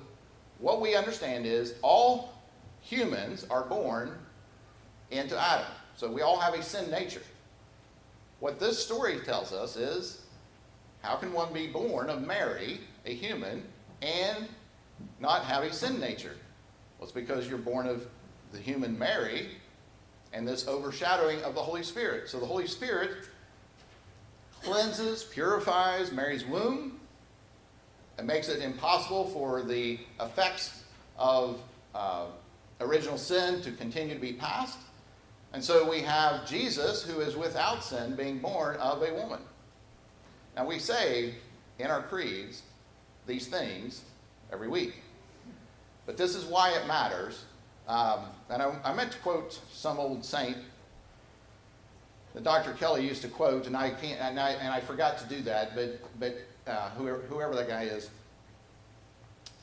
what 0.59 0.81
we 0.81 0.95
understand 0.95 1.47
is 1.47 1.75
all 1.83 2.33
humans 2.81 3.47
are 3.51 3.65
born 3.65 4.13
into 5.11 5.39
Adam. 5.39 5.67
So, 5.97 6.11
we 6.11 6.23
all 6.23 6.39
have 6.39 6.55
a 6.55 6.63
sin 6.63 6.91
nature. 6.91 7.23
What 8.41 8.59
this 8.59 8.85
story 8.85 9.21
tells 9.21 9.53
us 9.53 9.77
is 9.77 10.23
how 11.03 11.17
can 11.17 11.33
one 11.33 11.53
be 11.53 11.67
born 11.67 12.11
of 12.11 12.27
Mary, 12.27 12.81
a 13.07 13.15
human, 13.15 13.63
and 14.03 14.49
not 15.21 15.45
have 15.45 15.63
a 15.63 15.73
sin 15.73 16.01
nature? 16.01 16.37
Well, 16.99 17.05
it's 17.05 17.13
because 17.13 17.49
you're 17.49 17.59
born 17.59 17.87
of 17.87 18.07
the 18.53 18.59
human 18.59 18.99
Mary 18.99 19.49
and 20.33 20.47
this 20.47 20.67
overshadowing 20.67 21.43
of 21.43 21.55
the 21.55 21.63
Holy 21.63 21.83
Spirit. 21.83 22.29
So, 22.29 22.41
the 22.41 22.47
Holy 22.47 22.67
Spirit 22.67 23.29
cleanses, 24.63 25.25
purifies 25.25 26.11
Mary's 26.11 26.45
womb 26.45 27.01
it 28.19 28.25
makes 28.25 28.49
it 28.49 28.63
impossible 28.63 29.27
for 29.27 29.63
the 29.63 29.99
effects 30.21 30.85
of 31.19 31.61
uh, 31.95 32.27
original 32.81 33.19
sin 33.19 33.61
to 33.63 33.73
continue 33.73 34.15
to 34.15 34.21
be 34.21 34.33
passed. 34.33 34.79
And 35.55 35.63
so 35.63 35.89
we 35.89 36.01
have 36.01 36.49
Jesus, 36.49 37.05
who 37.05 37.21
is 37.21 37.37
without 37.37 37.85
sin, 37.85 38.17
being 38.17 38.41
born 38.41 38.75
of 38.79 39.01
a 39.03 39.15
woman. 39.15 39.39
Now 40.57 40.67
we 40.67 40.81
say 40.81 41.37
in 41.79 41.87
our 41.93 42.03
creeds 42.03 42.63
these 43.29 43.47
things 43.47 44.03
every 44.53 44.67
week. 44.67 44.95
But 46.07 46.17
this 46.17 46.35
is 46.35 46.45
why 46.45 46.73
it 46.73 46.89
matters. 46.89 47.45
Um, 47.87 48.25
and 48.51 48.63
I, 48.63 48.75
I 48.83 48.95
meant 48.95 49.13
to 49.13 49.19
quote 49.19 49.61
some 49.71 50.01
old 50.01 50.25
saint 50.25 50.57
that 52.35 52.43
Dr. 52.43 52.73
Kelly 52.73 53.07
used 53.07 53.23
to 53.23 53.29
quote, 53.29 53.69
and 53.69 53.77
I 53.77 53.91
can't, 53.91 54.21
and 54.21 54.41
I, 54.41 54.51
and 54.51 54.75
I 54.75 54.81
forgot 54.81 55.19
to 55.19 55.29
do 55.29 55.41
that, 55.43 55.77
but, 55.77 56.01
but 56.19 56.37
uh, 56.67 56.91
whoever, 56.91 57.21
whoever 57.29 57.55
that 57.55 57.69
guy 57.69 57.85
is, 57.85 58.11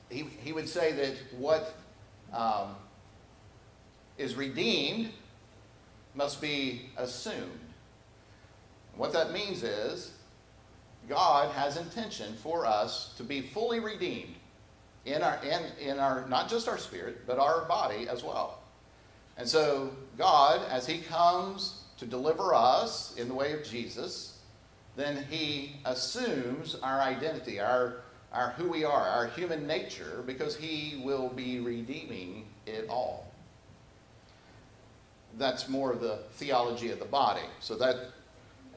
he, 0.09 0.23
he 0.41 0.53
would 0.53 0.69
say 0.69 0.93
that 0.93 1.15
what 1.37 1.75
um, 2.33 2.77
is 4.17 4.35
redeemed 4.35 5.11
must 6.15 6.41
be 6.41 6.89
assumed. 6.97 7.59
What 8.95 9.13
that 9.13 9.31
means 9.31 9.63
is 9.63 10.11
God 11.07 11.51
has 11.55 11.77
intention 11.77 12.35
for 12.35 12.65
us 12.65 13.13
to 13.17 13.23
be 13.23 13.41
fully 13.41 13.79
redeemed 13.79 14.35
in 15.05 15.21
our 15.23 15.39
in, 15.43 15.63
in 15.79 15.99
our 15.99 16.27
not 16.27 16.49
just 16.49 16.67
our 16.67 16.77
spirit, 16.77 17.25
but 17.25 17.39
our 17.39 17.65
body 17.65 18.07
as 18.07 18.23
well. 18.23 18.59
And 19.37 19.47
so 19.47 19.91
God, 20.17 20.61
as 20.69 20.85
He 20.85 20.99
comes 20.99 21.83
to 21.97 22.05
deliver 22.05 22.53
us 22.53 23.15
in 23.15 23.27
the 23.27 23.33
way 23.33 23.53
of 23.53 23.63
Jesus, 23.63 24.39
then 24.95 25.23
he 25.29 25.75
assumes 25.85 26.75
our 26.81 26.99
identity, 26.99 27.59
our, 27.59 28.01
our 28.33 28.51
who 28.51 28.67
we 28.67 28.83
are, 28.83 29.07
our 29.07 29.27
human 29.27 29.65
nature, 29.65 30.23
because 30.25 30.55
he 30.55 31.01
will 31.03 31.29
be 31.29 31.59
redeeming 31.59 32.47
it 32.65 32.87
all. 32.89 33.31
That's 35.37 35.69
more 35.69 35.91
of 35.91 36.01
the 36.01 36.19
theology 36.33 36.91
of 36.91 36.99
the 36.99 37.05
body. 37.05 37.45
So 37.59 37.75
that 37.77 38.11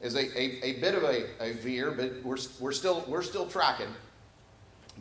is 0.01 0.15
a, 0.15 0.39
a, 0.39 0.63
a 0.63 0.79
bit 0.79 0.95
of 0.95 1.03
a, 1.03 1.25
a 1.43 1.53
veer, 1.53 1.91
but 1.91 2.13
we're, 2.23 2.37
we're, 2.59 2.71
still, 2.71 3.03
we're 3.07 3.21
still 3.21 3.47
tracking 3.47 3.93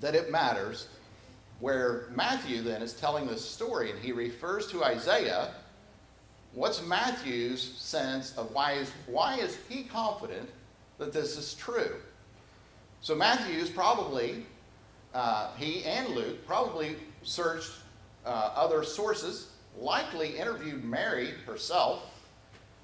that 0.00 0.14
it 0.14 0.30
matters. 0.30 0.88
Where 1.60 2.08
Matthew 2.14 2.62
then 2.62 2.82
is 2.82 2.94
telling 2.94 3.26
this 3.26 3.48
story, 3.48 3.90
and 3.90 3.98
he 3.98 4.12
refers 4.12 4.66
to 4.72 4.84
Isaiah. 4.84 5.50
What's 6.52 6.84
Matthew's 6.84 7.62
sense 7.62 8.36
of 8.36 8.52
why 8.52 8.72
is, 8.72 8.90
why 9.06 9.36
is 9.36 9.56
he 9.68 9.84
confident 9.84 10.50
that 10.98 11.12
this 11.12 11.36
is 11.36 11.54
true. 11.54 11.96
So 13.00 13.14
Matthew's 13.14 13.70
probably, 13.70 14.46
uh, 15.12 15.52
he 15.56 15.84
and 15.84 16.08
Luke 16.10 16.46
probably 16.46 16.96
searched 17.22 17.72
uh, 18.24 18.52
other 18.54 18.84
sources, 18.84 19.50
likely 19.78 20.36
interviewed 20.36 20.84
Mary 20.84 21.30
herself. 21.46 22.02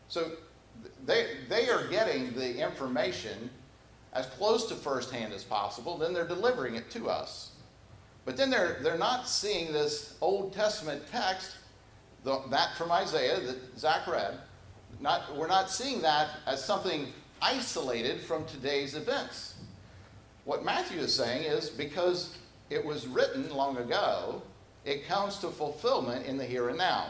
So 0.09 0.33
they, 1.05 1.37
they 1.49 1.69
are 1.69 1.87
getting 1.89 2.33
the 2.35 2.59
information 2.59 3.51
as 4.13 4.27
close 4.27 4.67
to 4.67 4.75
firsthand 4.75 5.33
as 5.33 5.45
possible, 5.45 5.97
then 5.97 6.13
they're 6.13 6.27
delivering 6.27 6.75
it 6.75 6.91
to 6.91 7.09
us. 7.09 7.53
But 8.25 8.37
then 8.37 8.51
they're, 8.51 8.79
they're 8.83 8.99
not 8.99 9.29
seeing 9.29 9.73
this 9.73 10.17
Old 10.21 10.53
Testament 10.53 11.03
text, 11.11 11.57
the, 12.25 12.43
that 12.51 12.77
from 12.77 12.91
Isaiah 12.91 13.41
that 13.41 13.79
Zach 13.79 14.07
read. 14.07 14.39
Not, 15.01 15.37
we're 15.37 15.47
not 15.47 15.71
seeing 15.71 16.03
that 16.03 16.29
as 16.47 16.63
something 16.63 17.07
isolated 17.41 18.21
from 18.21 18.45
today's 18.47 18.95
events. 18.95 19.55
What 20.45 20.65
Matthew 20.65 20.99
is 20.99 21.15
saying 21.15 21.45
is 21.45 21.71
because 21.71 22.37
it 22.69 22.85
was 22.85 23.07
written 23.07 23.49
long 23.55 23.79
ago, 23.79 24.43
it 24.91 25.07
comes 25.07 25.39
to 25.39 25.49
fulfillment 25.49 26.27
in 26.27 26.37
the 26.37 26.45
here 26.45 26.69
and 26.69 26.79
now. 26.79 27.07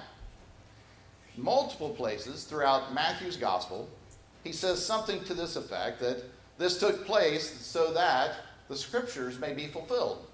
Multiple 1.36 1.90
places 1.90 2.44
throughout 2.44 2.92
Matthew's 2.92 3.36
gospel, 3.36 3.88
he 4.44 4.52
says 4.52 4.84
something 4.84 5.24
to 5.24 5.34
this 5.34 5.56
effect 5.56 6.00
that 6.00 6.22
this 6.58 6.78
took 6.78 7.06
place 7.06 7.50
so 7.60 7.92
that 7.92 8.36
the 8.68 8.76
scriptures 8.76 9.38
may 9.38 9.54
be 9.54 9.66
fulfilled. 9.66 10.26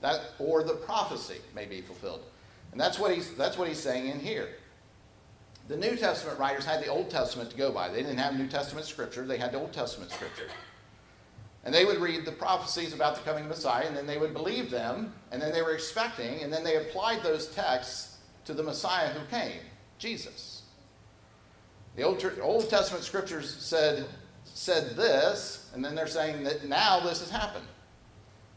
That 0.00 0.20
or 0.38 0.62
the 0.62 0.74
prophecy 0.74 1.38
may 1.54 1.66
be 1.66 1.80
fulfilled. 1.80 2.22
And 2.70 2.80
that's 2.80 2.98
what 2.98 3.14
he's 3.14 3.34
that's 3.34 3.58
what 3.58 3.68
he's 3.68 3.80
saying 3.80 4.08
in 4.08 4.20
here 4.20 4.48
the 5.68 5.76
New 5.76 5.96
Testament 5.96 6.38
writers 6.38 6.64
had 6.64 6.82
the 6.82 6.88
Old 6.88 7.10
Testament 7.10 7.50
to 7.50 7.56
go 7.56 7.70
by. 7.72 7.88
They 7.88 8.02
didn't 8.02 8.18
have 8.18 8.36
New 8.36 8.48
Testament 8.48 8.86
scripture, 8.86 9.24
they 9.24 9.38
had 9.38 9.52
the 9.52 9.58
Old 9.58 9.72
Testament 9.72 10.10
scripture. 10.10 10.48
And 11.64 11.72
they 11.72 11.84
would 11.84 11.98
read 11.98 12.24
the 12.24 12.32
prophecies 12.32 12.92
about 12.92 13.14
the 13.14 13.22
coming 13.22 13.46
Messiah, 13.46 13.86
and 13.86 13.96
then 13.96 14.06
they 14.06 14.18
would 14.18 14.34
believe 14.34 14.70
them, 14.70 15.14
and 15.30 15.40
then 15.40 15.52
they 15.52 15.62
were 15.62 15.74
expecting, 15.74 16.42
and 16.42 16.52
then 16.52 16.64
they 16.64 16.76
applied 16.76 17.22
those 17.22 17.46
texts 17.48 18.16
to 18.46 18.52
the 18.52 18.62
Messiah 18.62 19.08
who 19.10 19.24
came, 19.26 19.60
Jesus. 19.98 20.62
The 21.94 22.02
Old, 22.02 22.24
Old 22.40 22.68
Testament 22.68 23.04
scriptures 23.04 23.54
said, 23.54 24.06
said 24.44 24.96
this, 24.96 25.70
and 25.72 25.84
then 25.84 25.94
they're 25.94 26.06
saying 26.06 26.42
that 26.44 26.68
now 26.68 27.00
this 27.00 27.20
has 27.20 27.30
happened. 27.30 27.66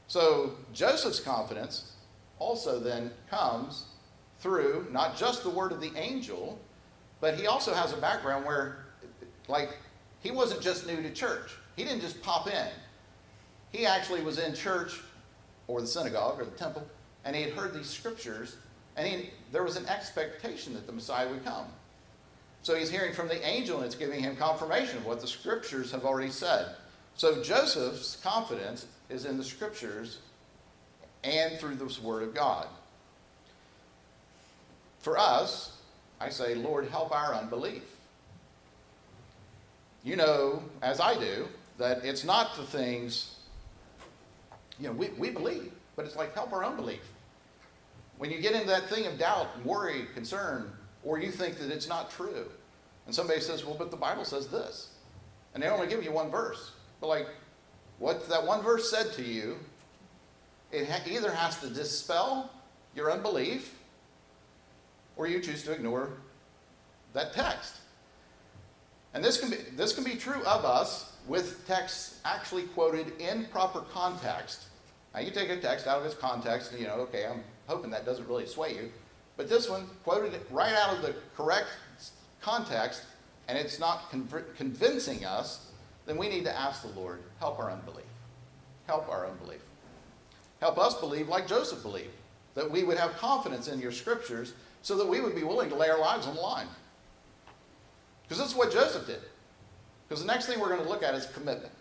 So 0.08 0.56
Joseph's 0.74 1.20
confidence 1.20 1.94
also 2.40 2.80
then 2.80 3.12
comes 3.30 3.86
through 4.40 4.88
not 4.92 5.16
just 5.16 5.44
the 5.44 5.50
word 5.50 5.72
of 5.72 5.82
the 5.82 5.92
angel, 5.96 6.60
but 7.22 7.36
he 7.36 7.48
also 7.48 7.74
has 7.74 7.94
a 7.94 7.98
background 7.98 8.46
where, 8.46 8.86
like, 9.48 9.78
he 10.22 10.32
wasn't 10.32 10.62
just 10.62 10.88
new 10.88 11.02
to 11.02 11.12
church. 11.12 11.56
He 11.76 11.84
didn't 11.84 12.02
just 12.02 12.22
pop 12.22 12.48
in. 12.48 12.68
He 13.76 13.86
actually 13.86 14.22
was 14.22 14.40
in 14.40 14.54
church 14.54 15.02
or 15.68 15.82
the 15.82 15.88
synagogue 15.88 16.40
or 16.40 16.46
the 16.46 16.52
temple, 16.52 16.88
and 17.26 17.36
he 17.36 17.42
had 17.42 17.52
heard 17.52 17.74
these 17.74 17.90
scriptures, 17.90 18.56
and 18.96 19.06
he, 19.06 19.30
there 19.52 19.64
was 19.64 19.76
an 19.76 19.86
expectation 19.88 20.74
that 20.76 20.88
the 20.88 20.94
Messiah 20.94 21.28
would 21.28 21.44
come. 21.44 21.66
So 22.62 22.74
he's 22.76 22.90
hearing 22.90 23.14
from 23.14 23.28
the 23.28 23.46
angel, 23.46 23.78
and 23.78 23.86
it's 23.86 23.96
giving 23.96 24.22
him 24.22 24.38
confirmation 24.38 24.98
of 24.98 25.06
what 25.06 25.20
the 25.20 25.28
scriptures 25.28 25.92
have 25.92 26.06
already 26.06 26.32
said. 26.32 26.76
So 27.16 27.44
Joseph's 27.44 28.18
confidence 28.24 28.86
is 29.10 29.26
in 29.26 29.38
the 29.38 29.44
scriptures 29.44 30.20
and 31.26 31.60
through 31.60 31.76
this 31.76 32.02
word 32.02 32.24
of 32.24 32.34
God. 32.34 32.68
For 35.00 35.18
us, 35.18 35.76
I 36.22 36.30
say, 36.30 36.56
Lord, 36.56 36.88
help 36.88 37.12
our 37.12 37.34
unbelief. 37.34 37.84
You 40.06 40.16
know, 40.16 40.64
as 40.82 41.02
I 41.02 41.20
do, 41.20 41.48
that 41.78 42.06
it's 42.06 42.24
not 42.24 42.56
the 42.56 42.64
things, 42.64 43.35
you 44.80 44.88
know, 44.88 44.94
we, 44.94 45.10
we 45.18 45.30
believe, 45.30 45.72
but 45.96 46.06
it's 46.06 46.16
like 46.16 46.34
help 46.34 46.52
our 46.54 46.64
unbelief. 46.64 47.02
When 48.18 48.32
you 48.32 48.40
get 48.40 48.54
into 48.54 48.68
that 48.68 48.90
thing 48.90 49.06
of 49.06 49.18
doubt, 49.18 49.48
worry, 49.66 50.08
concern, 50.14 50.72
or 51.04 51.20
you 51.20 51.32
think 51.32 51.58
that 51.60 51.72
it's 51.72 51.88
not 51.88 52.10
true, 52.10 52.50
And 53.06 53.14
somebody 53.14 53.40
says, 53.40 53.64
well, 53.64 53.76
but 53.78 53.92
the 53.92 53.98
Bible 53.98 54.26
says 54.26 54.48
this. 54.48 54.90
And 55.54 55.62
they 55.62 55.68
only 55.68 55.88
give 55.88 56.04
you 56.04 56.12
one 56.12 56.32
verse. 56.32 56.72
But 57.00 57.08
like, 57.08 57.28
what 58.00 58.28
that 58.30 58.46
one 58.46 58.62
verse 58.62 58.90
said 58.90 59.14
to 59.14 59.24
you, 59.24 59.58
it 60.72 60.90
ha- 60.90 61.04
either 61.08 61.32
has 61.32 61.60
to 61.62 61.70
dispel 61.70 62.52
your 62.96 63.12
unbelief 63.12 63.76
or 65.16 65.28
you 65.28 65.40
choose 65.40 65.64
to 65.64 65.72
ignore 65.72 66.10
that 67.14 67.34
text. 67.34 67.78
And 69.14 69.24
this 69.24 69.40
can 69.40 69.50
be, 69.50 69.58
this 69.76 69.94
can 69.94 70.04
be 70.04 70.16
true 70.16 70.42
of 70.44 70.66
us 70.66 71.14
with 71.28 71.66
texts 71.68 72.20
actually 72.26 72.64
quoted 72.64 73.20
in 73.20 73.46
proper 73.46 73.82
context. 73.82 74.66
Now, 75.14 75.22
you 75.22 75.32
take 75.32 75.50
a 75.50 75.60
text 75.60 75.88
out 75.88 76.00
of 76.00 76.06
its 76.06 76.16
context, 76.16 76.72
and 76.72 76.80
you 76.80 76.88
know, 76.88 76.96
okay, 76.96 77.26
I'm 77.26 77.44
hoping 77.68 77.90
that 77.92 78.06
doesn't 78.06 78.28
really 78.28 78.46
sway 78.46 78.76
you. 78.76 78.92
But 79.38 79.50
this 79.50 79.70
one 79.70 79.88
quoted 80.04 80.40
right 80.52 80.74
out 80.74 80.96
of 80.96 81.02
the 81.02 81.16
correct 81.36 81.68
context, 82.42 83.04
and 83.48 83.58
it's 83.58 83.80
not 83.80 84.10
convincing 84.58 85.26
us, 85.26 85.72
then 86.06 86.18
we 86.18 86.30
need 86.30 86.44
to 86.46 86.56
ask 86.56 86.82
the 86.82 87.00
Lord, 87.00 87.24
help 87.40 87.60
our 87.60 87.72
unbelief. 87.72 88.06
Help 88.88 89.10
our 89.10 89.28
unbelief. 89.28 89.62
Help 90.60 90.78
us 90.78 91.00
believe 91.00 91.28
like 91.28 91.48
Joseph 91.48 91.82
believed, 91.82 92.14
that 92.54 92.70
we 92.70 92.84
would 92.84 92.98
have 92.98 93.18
confidence 93.18 93.68
in 93.68 93.80
your 93.80 93.92
scriptures 93.92 94.54
so 94.82 94.96
that 94.98 95.08
we 95.08 95.20
would 95.20 95.36
be 95.36 95.44
willing 95.44 95.70
to 95.70 95.76
lay 95.76 95.90
our 95.90 96.00
lives 96.00 96.28
on 96.28 96.36
the 96.36 96.42
line. 96.42 96.68
Because 98.24 98.38
this 98.38 98.52
is 98.52 98.56
what 98.56 98.72
Joseph 98.72 99.08
did. 99.08 99.20
Because 100.08 100.22
the 100.22 100.28
next 100.28 100.46
thing 100.46 100.60
we're 100.60 100.70
going 100.70 100.84
to 100.84 100.90
look 100.90 101.04
at 101.04 101.16
is 101.16 101.26
commitment. 101.28 101.72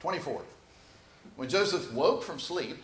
24. 0.00 0.42
When 1.36 1.48
Joseph 1.48 1.92
woke 1.92 2.22
from 2.22 2.38
sleep, 2.38 2.82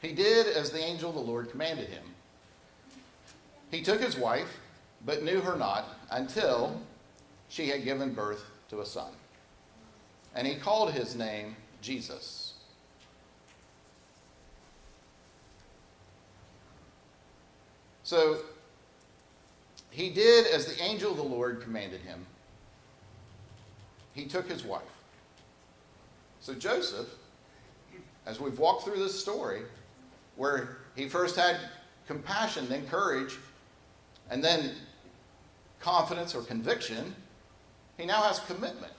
he 0.00 0.12
did 0.12 0.46
as 0.46 0.70
the 0.70 0.80
angel 0.80 1.10
of 1.10 1.16
the 1.16 1.22
Lord 1.22 1.50
commanded 1.50 1.88
him. 1.88 2.04
He 3.70 3.82
took 3.82 4.00
his 4.00 4.16
wife, 4.16 4.58
but 5.04 5.22
knew 5.22 5.40
her 5.40 5.56
not 5.56 5.96
until 6.10 6.80
she 7.48 7.68
had 7.68 7.84
given 7.84 8.12
birth 8.12 8.44
to 8.70 8.80
a 8.80 8.86
son. 8.86 9.12
And 10.34 10.46
he 10.46 10.56
called 10.56 10.92
his 10.92 11.14
name 11.14 11.56
Jesus. 11.80 12.54
So 18.02 18.38
he 19.94 20.10
did 20.10 20.48
as 20.48 20.66
the 20.66 20.82
angel 20.82 21.12
of 21.12 21.16
the 21.16 21.22
Lord 21.22 21.60
commanded 21.60 22.00
him. 22.00 22.26
He 24.12 24.26
took 24.26 24.50
his 24.50 24.64
wife. 24.64 24.82
So 26.40 26.52
Joseph, 26.52 27.06
as 28.26 28.40
we've 28.40 28.58
walked 28.58 28.82
through 28.82 28.98
this 28.98 29.18
story, 29.18 29.62
where 30.34 30.78
he 30.96 31.08
first 31.08 31.36
had 31.36 31.58
compassion, 32.08 32.68
then 32.68 32.88
courage, 32.88 33.36
and 34.30 34.42
then 34.42 34.72
confidence 35.78 36.34
or 36.34 36.42
conviction, 36.42 37.14
he 37.96 38.04
now 38.04 38.22
has 38.22 38.40
commitment. 38.40 38.92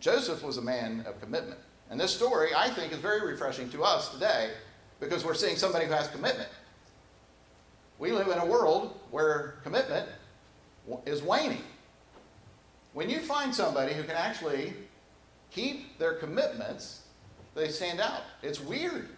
Joseph 0.00 0.42
was 0.42 0.56
a 0.56 0.62
man 0.62 1.04
of 1.06 1.20
commitment. 1.20 1.60
And 1.90 2.00
this 2.00 2.14
story, 2.16 2.48
I 2.56 2.70
think, 2.70 2.94
is 2.94 2.98
very 2.98 3.30
refreshing 3.30 3.68
to 3.72 3.84
us 3.84 4.08
today 4.08 4.52
because 5.00 5.22
we're 5.22 5.34
seeing 5.34 5.56
somebody 5.56 5.84
who 5.84 5.92
has 5.92 6.08
commitment. 6.08 6.48
We 8.02 8.10
live 8.10 8.26
in 8.26 8.38
a 8.38 8.44
world 8.44 8.98
where 9.12 9.58
commitment 9.62 10.08
is 11.06 11.22
waning. 11.22 11.62
When 12.94 13.08
you 13.08 13.20
find 13.20 13.54
somebody 13.54 13.94
who 13.94 14.02
can 14.02 14.16
actually 14.16 14.72
keep 15.52 16.00
their 16.00 16.14
commitments, 16.14 17.02
they 17.54 17.68
stand 17.68 18.00
out. 18.00 18.22
It's 18.42 18.60
weird. 18.60 19.08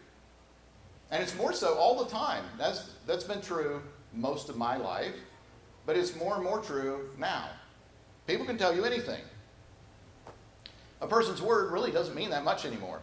And 1.10 1.22
it's 1.22 1.34
more 1.34 1.54
so 1.54 1.76
all 1.76 2.04
the 2.04 2.10
time. 2.10 2.44
That's, 2.58 2.90
that's 3.06 3.24
been 3.24 3.40
true 3.40 3.80
most 4.12 4.50
of 4.50 4.58
my 4.58 4.76
life, 4.76 5.14
but 5.86 5.96
it's 5.96 6.14
more 6.14 6.34
and 6.34 6.44
more 6.44 6.60
true 6.60 7.08
now. 7.16 7.48
People 8.26 8.44
can 8.44 8.58
tell 8.58 8.76
you 8.76 8.84
anything. 8.84 9.22
A 11.00 11.06
person's 11.06 11.40
word 11.40 11.72
really 11.72 11.90
doesn't 11.90 12.14
mean 12.14 12.28
that 12.28 12.44
much 12.44 12.66
anymore. 12.66 13.00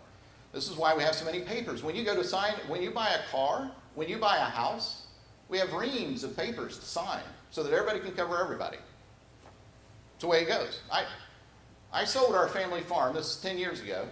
This 0.54 0.70
is 0.70 0.78
why 0.78 0.96
we 0.96 1.02
have 1.02 1.16
so 1.16 1.26
many 1.26 1.40
papers. 1.40 1.82
When 1.82 1.96
you 1.96 2.06
go 2.06 2.16
to 2.16 2.24
sign, 2.24 2.54
when 2.68 2.84
you 2.84 2.92
buy 2.92 3.10
a 3.10 3.32
car, 3.32 3.72
when 3.96 4.10
you 4.10 4.20
buy 4.20 4.38
a 4.38 4.42
house, 4.42 5.08
we 5.52 5.60
have 5.60 5.74
reams 5.74 6.24
of 6.24 6.36
papers 6.36 6.80
to 6.80 6.86
sign 6.86 7.22
so 7.52 7.62
that 7.62 7.74
everybody 7.74 8.00
can 8.00 8.14
cover 8.14 8.42
everybody. 8.42 8.78
It's 10.16 10.22
the 10.22 10.28
way 10.28 10.44
it 10.44 10.48
goes. 10.48 10.80
I, 10.90 11.04
I 11.92 12.06
sold 12.06 12.34
our 12.34 12.48
family 12.48 12.82
farm, 12.82 13.14
this 13.14 13.36
is 13.36 13.42
10 13.42 13.58
years 13.58 13.82
ago. 13.82 14.08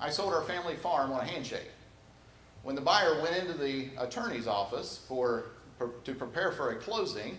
I 0.00 0.10
sold 0.10 0.34
our 0.34 0.42
family 0.42 0.74
farm 0.74 1.12
on 1.12 1.20
a 1.20 1.24
handshake. 1.24 1.70
When 2.64 2.74
the 2.74 2.80
buyer 2.80 3.22
went 3.22 3.36
into 3.36 3.54
the 3.54 3.90
attorney's 3.96 4.48
office 4.48 5.04
for, 5.06 5.52
to 6.04 6.14
prepare 6.14 6.50
for 6.50 6.70
a 6.70 6.76
closing, 6.76 7.38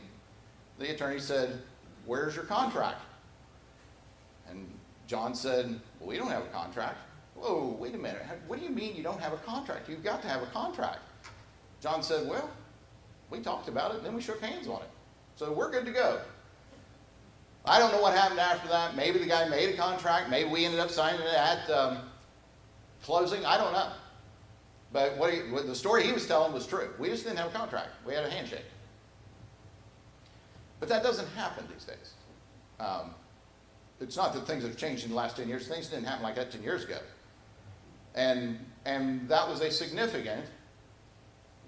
the 0.79 0.91
attorney 0.91 1.19
said, 1.19 1.61
Where's 2.05 2.35
your 2.35 2.45
contract? 2.45 3.01
And 4.49 4.67
John 5.07 5.35
said, 5.35 5.79
Well, 5.99 6.09
we 6.09 6.17
don't 6.17 6.29
have 6.29 6.43
a 6.43 6.47
contract. 6.49 6.97
Whoa, 7.35 7.75
wait 7.77 7.93
a 7.93 7.97
minute. 7.97 8.21
What 8.47 8.59
do 8.59 8.65
you 8.65 8.71
mean 8.71 8.95
you 8.95 9.03
don't 9.03 9.19
have 9.19 9.33
a 9.33 9.37
contract? 9.37 9.89
You've 9.89 10.03
got 10.03 10.21
to 10.21 10.27
have 10.29 10.43
a 10.43 10.47
contract. 10.47 10.99
John 11.81 12.03
said, 12.03 12.27
Well, 12.27 12.49
we 13.33 13.39
talked 13.39 13.67
about 13.67 13.91
it 13.91 13.97
and 13.97 14.05
then 14.05 14.13
we 14.13 14.21
shook 14.21 14.39
hands 14.41 14.67
on 14.67 14.81
it. 14.81 14.89
So 15.35 15.51
we're 15.51 15.71
good 15.71 15.85
to 15.85 15.91
go. 15.91 16.21
I 17.65 17.79
don't 17.79 17.91
know 17.91 18.01
what 18.01 18.13
happened 18.13 18.39
after 18.39 18.67
that. 18.67 18.95
Maybe 18.95 19.17
the 19.17 19.25
guy 19.25 19.47
made 19.49 19.73
a 19.73 19.77
contract. 19.77 20.29
Maybe 20.29 20.49
we 20.49 20.65
ended 20.65 20.79
up 20.79 20.91
signing 20.91 21.21
it 21.21 21.33
at 21.33 21.69
um, 21.71 21.97
closing. 23.01 23.43
I 23.45 23.57
don't 23.57 23.73
know. 23.73 23.89
But 24.91 25.17
what, 25.17 25.33
he, 25.33 25.39
what, 25.51 25.65
the 25.65 25.73
story 25.73 26.03
he 26.03 26.11
was 26.11 26.27
telling 26.27 26.53
was 26.53 26.67
true. 26.67 26.89
We 26.99 27.09
just 27.09 27.23
didn't 27.23 27.39
have 27.39 27.49
a 27.49 27.57
contract. 27.57 27.89
We 28.05 28.13
had 28.13 28.23
a 28.23 28.29
handshake. 28.29 28.65
But 30.79 30.89
that 30.89 31.01
doesn't 31.01 31.29
happen 31.29 31.65
these 31.73 31.85
days. 31.85 32.13
Um, 32.79 33.15
it's 33.99 34.17
not 34.17 34.33
that 34.33 34.45
things 34.45 34.63
have 34.63 34.77
changed 34.77 35.05
in 35.05 35.09
the 35.09 35.15
last 35.15 35.37
10 35.37 35.47
years. 35.47 35.67
Things 35.67 35.87
didn't 35.87 36.05
happen 36.05 36.21
like 36.21 36.35
that 36.35 36.51
10 36.51 36.61
years 36.61 36.83
ago. 36.83 36.99
And, 38.13 38.63
and 38.85 39.27
that 39.29 39.47
was 39.47 39.61
a 39.61 39.71
significant, 39.71 40.45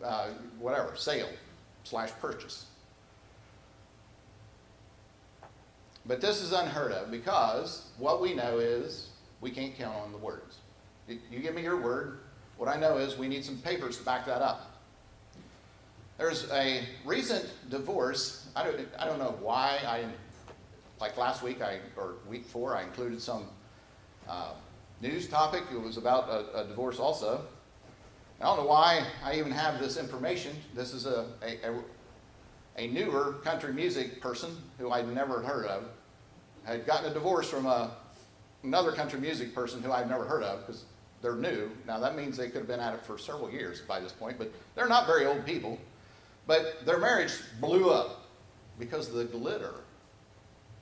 uh, 0.03 0.27
whatever, 0.59 0.95
sale 0.95 1.29
slash 1.85 2.09
purchase. 2.19 2.65
But 6.05 6.21
this 6.21 6.41
is 6.41 6.51
unheard 6.51 6.91
of 6.91 7.09
because 7.09 7.87
what 7.97 8.21
we 8.21 8.33
know 8.33 8.59
is 8.59 9.09
we 9.41 9.49
can't 9.49 9.75
count 9.75 9.95
on 9.95 10.11
the 10.11 10.17
words. 10.17 10.57
You 11.07 11.39
give 11.39 11.55
me 11.55 11.63
your 11.63 11.81
word. 11.81 12.19
What 12.57 12.69
I 12.69 12.77
know 12.77 12.97
is 12.97 13.17
we 13.17 13.27
need 13.27 13.45
some 13.45 13.57
papers 13.57 13.97
to 13.97 14.03
back 14.03 14.25
that 14.25 14.41
up. 14.41 14.71
There's 16.17 16.49
a 16.51 16.83
recent 17.03 17.49
divorce. 17.69 18.47
I 18.55 18.63
don't, 18.63 18.79
I 18.97 19.05
don't 19.05 19.19
know 19.19 19.35
why 19.41 19.79
I, 19.85 20.05
like 20.99 21.17
last 21.17 21.43
week 21.43 21.61
I, 21.61 21.79
or 21.97 22.15
week 22.27 22.45
four, 22.45 22.75
I 22.75 22.83
included 22.83 23.21
some 23.21 23.47
uh, 24.27 24.53
news 25.01 25.27
topic. 25.27 25.63
It 25.73 25.81
was 25.81 25.97
about 25.97 26.29
a, 26.29 26.61
a 26.61 26.67
divorce 26.67 26.99
also. 26.99 27.45
I 28.41 28.45
don't 28.45 28.57
know 28.57 28.65
why 28.65 29.05
I 29.23 29.35
even 29.35 29.51
have 29.51 29.79
this 29.79 29.97
information. 29.97 30.55
This 30.73 30.93
is 30.93 31.05
a, 31.05 31.25
a, 31.41 31.57
a, 32.77 32.87
newer 32.87 33.33
country 33.43 33.73
music 33.73 34.21
person 34.21 34.57
who 34.77 34.91
I'd 34.91 35.07
never 35.13 35.41
heard 35.41 35.65
of. 35.67 35.85
I 36.67 36.71
had 36.71 36.85
gotten 36.85 37.09
a 37.09 37.13
divorce 37.13 37.49
from 37.49 37.65
a, 37.65 37.95
another 38.63 38.91
country 38.91 39.19
music 39.19 39.55
person 39.55 39.81
who 39.81 39.91
I'd 39.91 40.09
never 40.09 40.25
heard 40.25 40.43
of 40.43 40.65
because 40.65 40.83
they're 41.21 41.35
new. 41.35 41.71
Now 41.87 41.99
that 41.99 42.17
means 42.17 42.35
they 42.35 42.47
could 42.47 42.57
have 42.57 42.67
been 42.67 42.81
at 42.81 42.93
it 42.93 43.05
for 43.05 43.17
several 43.17 43.49
years 43.49 43.81
by 43.81 44.01
this 44.01 44.11
point, 44.11 44.37
but 44.37 44.51
they're 44.75 44.89
not 44.89 45.07
very 45.07 45.25
old 45.25 45.45
people. 45.45 45.79
But 46.45 46.85
their 46.85 46.99
marriage 46.99 47.33
blew 47.61 47.89
up 47.89 48.25
because 48.77 49.11
the 49.11 49.23
glitter 49.23 49.75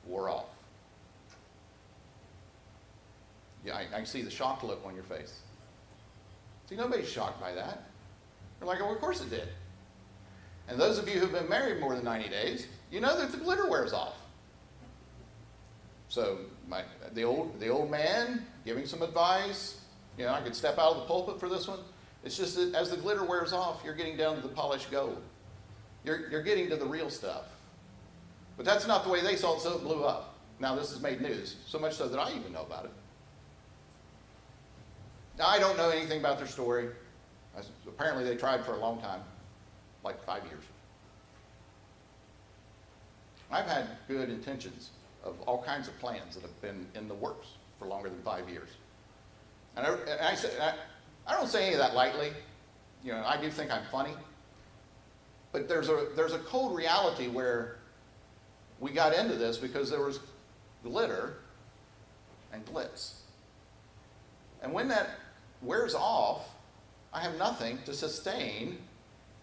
wore 0.05 0.29
off. 0.29 0.45
Yeah, 3.63 3.75
I, 3.75 3.99
I 3.99 4.03
see 4.03 4.23
the 4.23 4.31
shocked 4.31 4.63
look 4.63 4.81
on 4.85 4.95
your 4.95 5.05
face. 5.05 5.39
See, 6.69 6.75
nobody's 6.75 7.09
shocked 7.09 7.39
by 7.41 7.53
that. 7.53 7.83
They're 8.59 8.67
like, 8.67 8.81
oh, 8.81 8.93
of 8.93 8.99
course 8.99 9.21
it 9.21 9.29
did. 9.29 9.47
And 10.67 10.79
those 10.79 10.97
of 10.97 11.07
you 11.07 11.19
who've 11.19 11.31
been 11.31 11.49
married 11.49 11.79
more 11.79 11.95
than 11.95 12.05
90 12.05 12.29
days, 12.29 12.67
you 12.89 13.01
know 13.01 13.17
that 13.19 13.31
the 13.31 13.37
glitter 13.37 13.69
wears 13.69 13.91
off. 13.91 14.15
So 16.07 16.37
my, 16.67 16.83
the, 17.13 17.23
old, 17.23 17.59
the 17.59 17.69
old 17.69 17.89
man 17.91 18.45
giving 18.65 18.85
some 18.85 19.01
advice, 19.01 19.81
you 20.17 20.25
know, 20.25 20.31
I 20.31 20.41
could 20.41 20.55
step 20.55 20.77
out 20.77 20.91
of 20.93 20.97
the 20.97 21.03
pulpit 21.03 21.39
for 21.39 21.49
this 21.49 21.67
one. 21.67 21.79
It's 22.23 22.37
just 22.37 22.55
that 22.55 22.73
as 22.75 22.89
the 22.89 22.97
glitter 22.97 23.25
wears 23.25 23.51
off, 23.51 23.81
you're 23.83 23.95
getting 23.95 24.15
down 24.15 24.35
to 24.35 24.41
the 24.41 24.47
polished 24.47 24.89
gold. 24.91 25.21
You're, 26.05 26.29
you're 26.29 26.43
getting 26.43 26.69
to 26.69 26.77
the 26.77 26.85
real 26.85 27.09
stuff. 27.09 27.45
But 28.55 28.65
that's 28.65 28.87
not 28.87 29.03
the 29.03 29.09
way 29.09 29.21
they 29.21 29.35
saw 29.35 29.57
it, 29.57 29.61
so 29.61 29.75
it 29.75 29.83
blew 29.83 30.03
up. 30.03 30.35
Now 30.59 30.75
this 30.75 30.91
has 30.91 31.01
made 31.01 31.19
news, 31.19 31.55
so 31.65 31.79
much 31.79 31.95
so 31.95 32.07
that 32.07 32.19
I 32.19 32.31
even 32.35 32.53
know 32.53 32.61
about 32.61 32.85
it. 32.85 32.91
I 35.41 35.59
don't 35.59 35.77
know 35.77 35.89
anything 35.89 36.19
about 36.19 36.37
their 36.37 36.47
story. 36.47 36.89
Apparently, 37.87 38.23
they 38.23 38.35
tried 38.35 38.65
for 38.65 38.73
a 38.73 38.77
long 38.77 38.99
time, 39.01 39.21
like 40.03 40.23
five 40.23 40.43
years. 40.45 40.63
I've 43.51 43.67
had 43.67 43.87
good 44.07 44.29
intentions 44.29 44.89
of 45.23 45.39
all 45.41 45.61
kinds 45.61 45.87
of 45.87 45.97
plans 45.99 46.35
that 46.35 46.41
have 46.41 46.61
been 46.61 46.87
in 46.95 47.07
the 47.07 47.13
works 47.13 47.47
for 47.77 47.87
longer 47.87 48.09
than 48.09 48.21
five 48.23 48.49
years. 48.49 48.69
And 49.75 49.85
I, 49.85 49.91
and 49.91 50.21
I, 50.21 50.35
I, 50.61 50.73
I 51.27 51.37
don't 51.37 51.47
say 51.47 51.65
any 51.65 51.73
of 51.73 51.79
that 51.79 51.93
lightly. 51.93 52.31
You 53.03 53.13
know, 53.13 53.23
I 53.25 53.39
do 53.39 53.49
think 53.49 53.71
I'm 53.71 53.83
funny. 53.91 54.13
But 55.51 55.67
there's 55.67 55.89
a, 55.89 56.07
there's 56.15 56.33
a 56.33 56.39
cold 56.39 56.75
reality 56.75 57.27
where 57.27 57.77
we 58.79 58.91
got 58.91 59.13
into 59.13 59.35
this 59.35 59.57
because 59.57 59.89
there 59.89 60.01
was 60.01 60.19
glitter 60.83 61.35
and 62.51 62.65
glitz. 62.65 63.13
And 64.61 64.73
when 64.73 64.87
that 64.87 65.09
wears 65.63 65.95
off, 65.95 66.49
I 67.13 67.21
have 67.21 67.37
nothing 67.37 67.79
to 67.85 67.93
sustain 67.93 68.77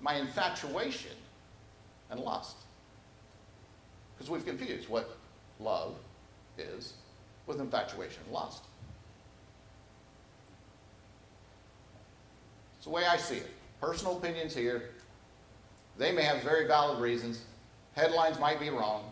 my 0.00 0.14
infatuation 0.14 1.12
and 2.10 2.20
lust. 2.20 2.56
Because 4.16 4.30
we've 4.30 4.44
confused 4.44 4.88
what 4.88 5.16
love 5.58 5.94
is 6.58 6.94
with 7.46 7.60
infatuation 7.60 8.22
and 8.24 8.32
lust. 8.34 8.64
It's 12.76 12.86
the 12.86 12.90
way 12.90 13.04
I 13.04 13.16
see 13.16 13.36
it. 13.36 13.50
Personal 13.80 14.16
opinions 14.16 14.54
here. 14.54 14.90
They 15.98 16.12
may 16.12 16.22
have 16.22 16.42
very 16.42 16.66
valid 16.66 17.00
reasons. 17.00 17.42
Headlines 17.94 18.38
might 18.38 18.58
be 18.58 18.70
wrong. 18.70 19.10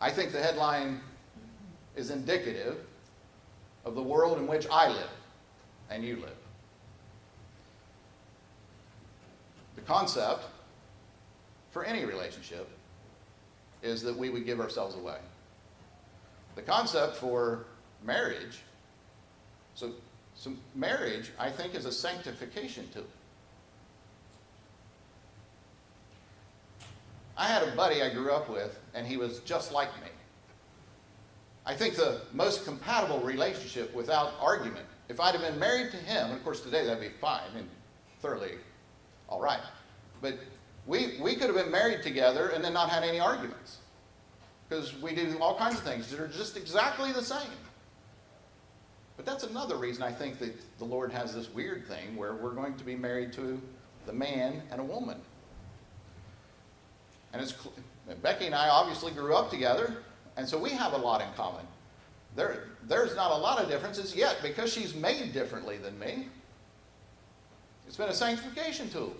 I 0.00 0.10
think 0.10 0.32
the 0.32 0.40
headline 0.40 1.00
is 1.96 2.10
indicative 2.10 2.78
of 3.84 3.94
the 3.94 4.02
world 4.02 4.38
in 4.38 4.46
which 4.46 4.66
I 4.70 4.88
live 4.88 5.10
and 5.90 6.04
you 6.04 6.16
live. 6.16 6.36
The 9.76 9.82
concept 9.82 10.44
for 11.70 11.84
any 11.84 12.04
relationship 12.04 12.68
is 13.82 14.02
that 14.02 14.16
we 14.16 14.28
would 14.28 14.44
give 14.44 14.60
ourselves 14.60 14.94
away. 14.94 15.18
The 16.54 16.62
concept 16.62 17.16
for 17.16 17.66
marriage, 18.04 18.60
so, 19.74 19.92
so 20.34 20.52
marriage, 20.74 21.30
I 21.38 21.50
think, 21.50 21.74
is 21.74 21.86
a 21.86 21.92
sanctification 21.92 22.88
tool. 22.92 23.04
I 27.36 27.46
had 27.46 27.62
a 27.62 27.70
buddy 27.74 28.02
I 28.02 28.10
grew 28.10 28.32
up 28.32 28.50
with, 28.50 28.78
and 28.94 29.06
he 29.06 29.16
was 29.16 29.38
just 29.40 29.72
like 29.72 29.88
me. 30.02 30.10
I 31.70 31.74
think 31.74 31.94
the 31.94 32.20
most 32.32 32.64
compatible 32.64 33.20
relationship 33.20 33.94
without 33.94 34.32
argument, 34.40 34.86
if 35.08 35.20
I'd 35.20 35.36
have 35.36 35.40
been 35.40 35.60
married 35.60 35.92
to 35.92 35.98
him, 35.98 36.30
and 36.30 36.36
of 36.36 36.42
course 36.42 36.62
today 36.62 36.84
that'd 36.84 37.00
be 37.00 37.16
fine 37.20 37.48
and 37.56 37.68
thoroughly 38.20 38.54
all 39.28 39.40
right, 39.40 39.60
but 40.20 40.34
we, 40.84 41.18
we 41.20 41.36
could 41.36 41.46
have 41.46 41.54
been 41.54 41.70
married 41.70 42.02
together 42.02 42.48
and 42.48 42.64
then 42.64 42.72
not 42.72 42.90
had 42.90 43.04
any 43.04 43.20
arguments. 43.20 43.78
Because 44.68 45.00
we 45.00 45.14
do 45.14 45.38
all 45.40 45.56
kinds 45.56 45.76
of 45.76 45.82
things 45.82 46.10
that 46.10 46.18
are 46.18 46.26
just 46.26 46.56
exactly 46.56 47.12
the 47.12 47.22
same. 47.22 47.56
But 49.16 49.24
that's 49.24 49.44
another 49.44 49.76
reason 49.76 50.02
I 50.02 50.10
think 50.10 50.40
that 50.40 50.52
the 50.80 50.84
Lord 50.84 51.12
has 51.12 51.32
this 51.36 51.54
weird 51.54 51.86
thing 51.86 52.16
where 52.16 52.34
we're 52.34 52.50
going 52.54 52.74
to 52.78 52.84
be 52.84 52.96
married 52.96 53.32
to 53.34 53.62
the 54.06 54.12
man 54.12 54.60
and 54.72 54.80
a 54.80 54.84
woman. 54.84 55.20
And 57.32 57.40
it's 57.40 57.54
Becky 58.22 58.46
and 58.46 58.56
I 58.56 58.70
obviously 58.70 59.12
grew 59.12 59.36
up 59.36 59.50
together, 59.50 60.02
and 60.40 60.48
so 60.48 60.56
we 60.56 60.70
have 60.70 60.94
a 60.94 60.96
lot 60.96 61.20
in 61.20 61.28
common. 61.36 61.66
There, 62.34 62.64
there's 62.88 63.14
not 63.14 63.30
a 63.30 63.36
lot 63.36 63.62
of 63.62 63.68
differences 63.68 64.16
yet 64.16 64.38
because 64.40 64.72
she's 64.72 64.94
made 64.94 65.34
differently 65.34 65.76
than 65.76 65.98
me. 65.98 66.28
It's 67.86 67.98
been 67.98 68.08
a 68.08 68.14
sanctification 68.14 68.88
tool, 68.88 69.14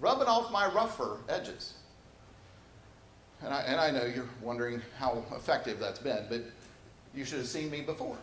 rubbing 0.00 0.28
off 0.28 0.52
my 0.52 0.68
rougher 0.68 1.16
edges. 1.28 1.74
And 3.42 3.52
I, 3.52 3.62
and 3.62 3.80
I 3.80 3.90
know 3.90 4.04
you're 4.04 4.28
wondering 4.40 4.80
how 5.00 5.24
effective 5.34 5.80
that's 5.80 5.98
been, 5.98 6.24
but 6.28 6.42
you 7.12 7.24
should 7.24 7.38
have 7.38 7.48
seen 7.48 7.68
me 7.68 7.80
before. 7.80 8.16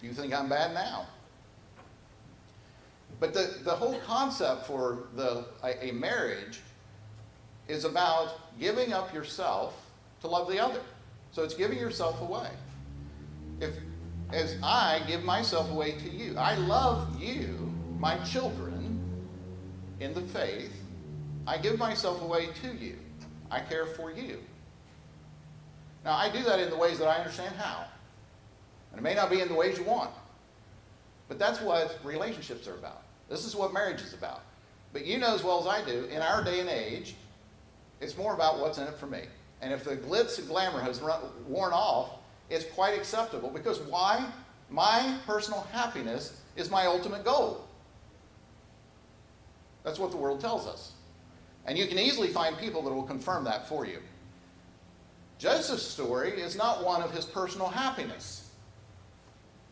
You 0.00 0.14
think 0.14 0.32
I'm 0.32 0.48
bad 0.48 0.72
now. 0.72 1.06
But 3.20 3.34
the, 3.34 3.58
the 3.62 3.72
whole 3.72 3.98
concept 4.06 4.66
for 4.66 5.00
the, 5.16 5.44
a, 5.62 5.88
a 5.88 5.92
marriage 5.92 6.60
is 7.68 7.84
about 7.84 8.58
giving 8.58 8.94
up 8.94 9.12
yourself 9.12 9.81
to 10.22 10.28
love 10.28 10.48
the 10.48 10.58
other. 10.58 10.80
So 11.32 11.42
it's 11.42 11.54
giving 11.54 11.78
yourself 11.78 12.20
away. 12.20 12.48
If 13.60 13.76
as 14.32 14.56
I 14.62 15.02
give 15.06 15.24
myself 15.24 15.70
away 15.70 15.92
to 15.92 16.08
you, 16.08 16.36
I 16.38 16.54
love 16.54 17.20
you, 17.20 17.70
my 17.98 18.16
children, 18.24 19.00
in 20.00 20.14
the 20.14 20.22
faith. 20.22 20.72
I 21.46 21.58
give 21.58 21.78
myself 21.78 22.22
away 22.22 22.48
to 22.62 22.74
you. 22.74 22.96
I 23.50 23.60
care 23.60 23.84
for 23.84 24.10
you. 24.10 24.38
Now, 26.04 26.12
I 26.12 26.30
do 26.30 26.42
that 26.44 26.58
in 26.58 26.70
the 26.70 26.76
ways 26.76 26.98
that 26.98 27.08
I 27.08 27.16
understand 27.16 27.54
how. 27.56 27.84
And 28.90 28.98
it 28.98 29.02
may 29.02 29.14
not 29.14 29.30
be 29.30 29.40
in 29.40 29.48
the 29.48 29.54
ways 29.54 29.78
you 29.78 29.84
want. 29.84 30.10
But 31.28 31.38
that's 31.38 31.60
what 31.60 31.98
relationships 32.02 32.66
are 32.66 32.74
about. 32.74 33.02
This 33.28 33.44
is 33.44 33.54
what 33.54 33.72
marriage 33.72 34.00
is 34.00 34.14
about. 34.14 34.42
But 34.92 35.06
you 35.06 35.18
know 35.18 35.34
as 35.34 35.44
well 35.44 35.60
as 35.60 35.66
I 35.66 35.84
do, 35.84 36.04
in 36.04 36.20
our 36.22 36.42
day 36.42 36.60
and 36.60 36.68
age, 36.68 37.14
it's 38.00 38.16
more 38.16 38.34
about 38.34 38.58
what's 38.58 38.78
in 38.78 38.84
it 38.84 38.94
for 38.94 39.06
me. 39.06 39.22
And 39.62 39.72
if 39.72 39.84
the 39.84 39.96
glitz 39.96 40.38
and 40.38 40.48
glamour 40.48 40.80
has 40.80 41.00
run, 41.00 41.20
worn 41.46 41.72
off, 41.72 42.10
it's 42.50 42.64
quite 42.64 42.98
acceptable 42.98 43.48
because 43.48 43.80
why? 43.80 44.28
My 44.68 45.16
personal 45.26 45.66
happiness 45.72 46.40
is 46.56 46.70
my 46.70 46.86
ultimate 46.86 47.24
goal. 47.24 47.66
That's 49.84 49.98
what 49.98 50.10
the 50.10 50.16
world 50.16 50.40
tells 50.40 50.66
us. 50.66 50.92
And 51.64 51.78
you 51.78 51.86
can 51.86 51.98
easily 51.98 52.28
find 52.28 52.58
people 52.58 52.82
that 52.82 52.92
will 52.92 53.04
confirm 53.04 53.44
that 53.44 53.68
for 53.68 53.86
you. 53.86 54.00
Joseph's 55.38 55.82
story 55.82 56.30
is 56.30 56.56
not 56.56 56.84
one 56.84 57.02
of 57.02 57.12
his 57.12 57.24
personal 57.24 57.68
happiness. 57.68 58.50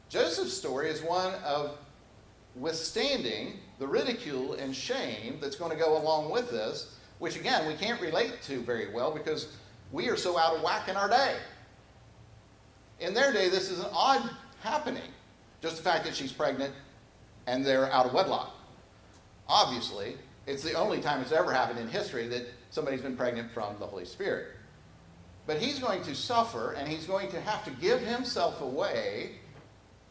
Joseph's 0.09 0.53
story 0.53 0.89
is 0.89 1.03
one 1.03 1.35
of 1.45 1.77
withstanding 2.55 3.59
the 3.79 3.87
ridicule 3.87 4.55
and 4.55 4.75
shame 4.75 5.39
that's 5.41 5.57
going 5.57 5.71
to 5.71 5.77
go 5.77 6.01
along 6.01 6.31
with 6.31 6.51
this 6.51 6.97
which 7.21 7.37
again, 7.37 7.69
we 7.69 7.75
can't 7.75 8.01
relate 8.01 8.43
to 8.43 8.61
very 8.63 8.93
well 8.93 9.13
because 9.13 9.49
we 9.93 10.09
are 10.09 10.17
so 10.17 10.39
out 10.39 10.57
of 10.57 10.63
whack 10.63 10.89
in 10.89 10.97
our 10.97 11.09
day. 11.09 11.37
In 13.01 13.15
their 13.15 13.33
day, 13.33 13.49
this 13.49 13.71
is 13.71 13.81
an 13.81 13.91
odd 13.93 14.29
happening. 14.61 15.11
Just 15.63 15.77
the 15.77 15.83
fact 15.83 16.05
that 16.05 16.15
she's 16.15 16.33
pregnant 16.33 16.73
and 17.47 17.65
they're 17.65 17.91
out 17.93 18.07
of 18.07 18.13
wedlock. 18.13 18.55
Obviously, 19.49 20.17
it's 20.47 20.63
the 20.63 20.75
only 20.75 21.01
time 21.01 21.21
it's 21.21 21.33
ever 21.33 21.53
happened 21.53 21.79
in 21.79 21.89
history 21.89 22.29
that 22.29 22.47
somebody's 22.71 23.01
been 23.01 23.17
pregnant 23.17 23.51
from 23.51 23.77
the 23.79 23.87
Holy 23.87 24.05
Spirit. 24.05 24.49
But 25.47 25.59
he's 25.59 25.79
going 25.79 26.03
to 26.05 26.15
suffer 26.15 26.73
and 26.73 26.89
he's 26.89 27.07
going 27.07 27.31
to 27.31 27.41
have 27.41 27.65
to 27.65 27.71
give 27.73 28.01
himself 28.01 28.61
away. 28.61 29.33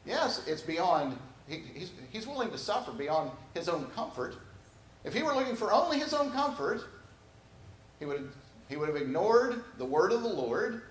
Yes, 0.06 0.46
it's 0.48 0.62
beyond, 0.62 1.18
he, 1.48 1.64
he's, 1.74 1.92
he's 2.10 2.28
willing 2.28 2.52
to 2.52 2.58
suffer 2.58 2.92
beyond 2.92 3.32
his 3.54 3.70
own 3.70 3.86
comfort. 3.96 4.36
If 5.04 5.14
he 5.14 5.24
were 5.24 5.34
looking 5.34 5.56
for 5.56 5.72
only 5.72 6.00
his 6.00 6.14
own 6.14 6.32
comfort, 6.32 6.84
he 8.00 8.06
would, 8.06 8.18
have, 8.18 8.36
he 8.70 8.78
would 8.78 8.88
have 8.88 8.98
ignored 8.98 9.64
the 9.78 9.86
word 9.86 10.12
of 10.12 10.22
the 10.22 10.30
Lord 10.30 10.84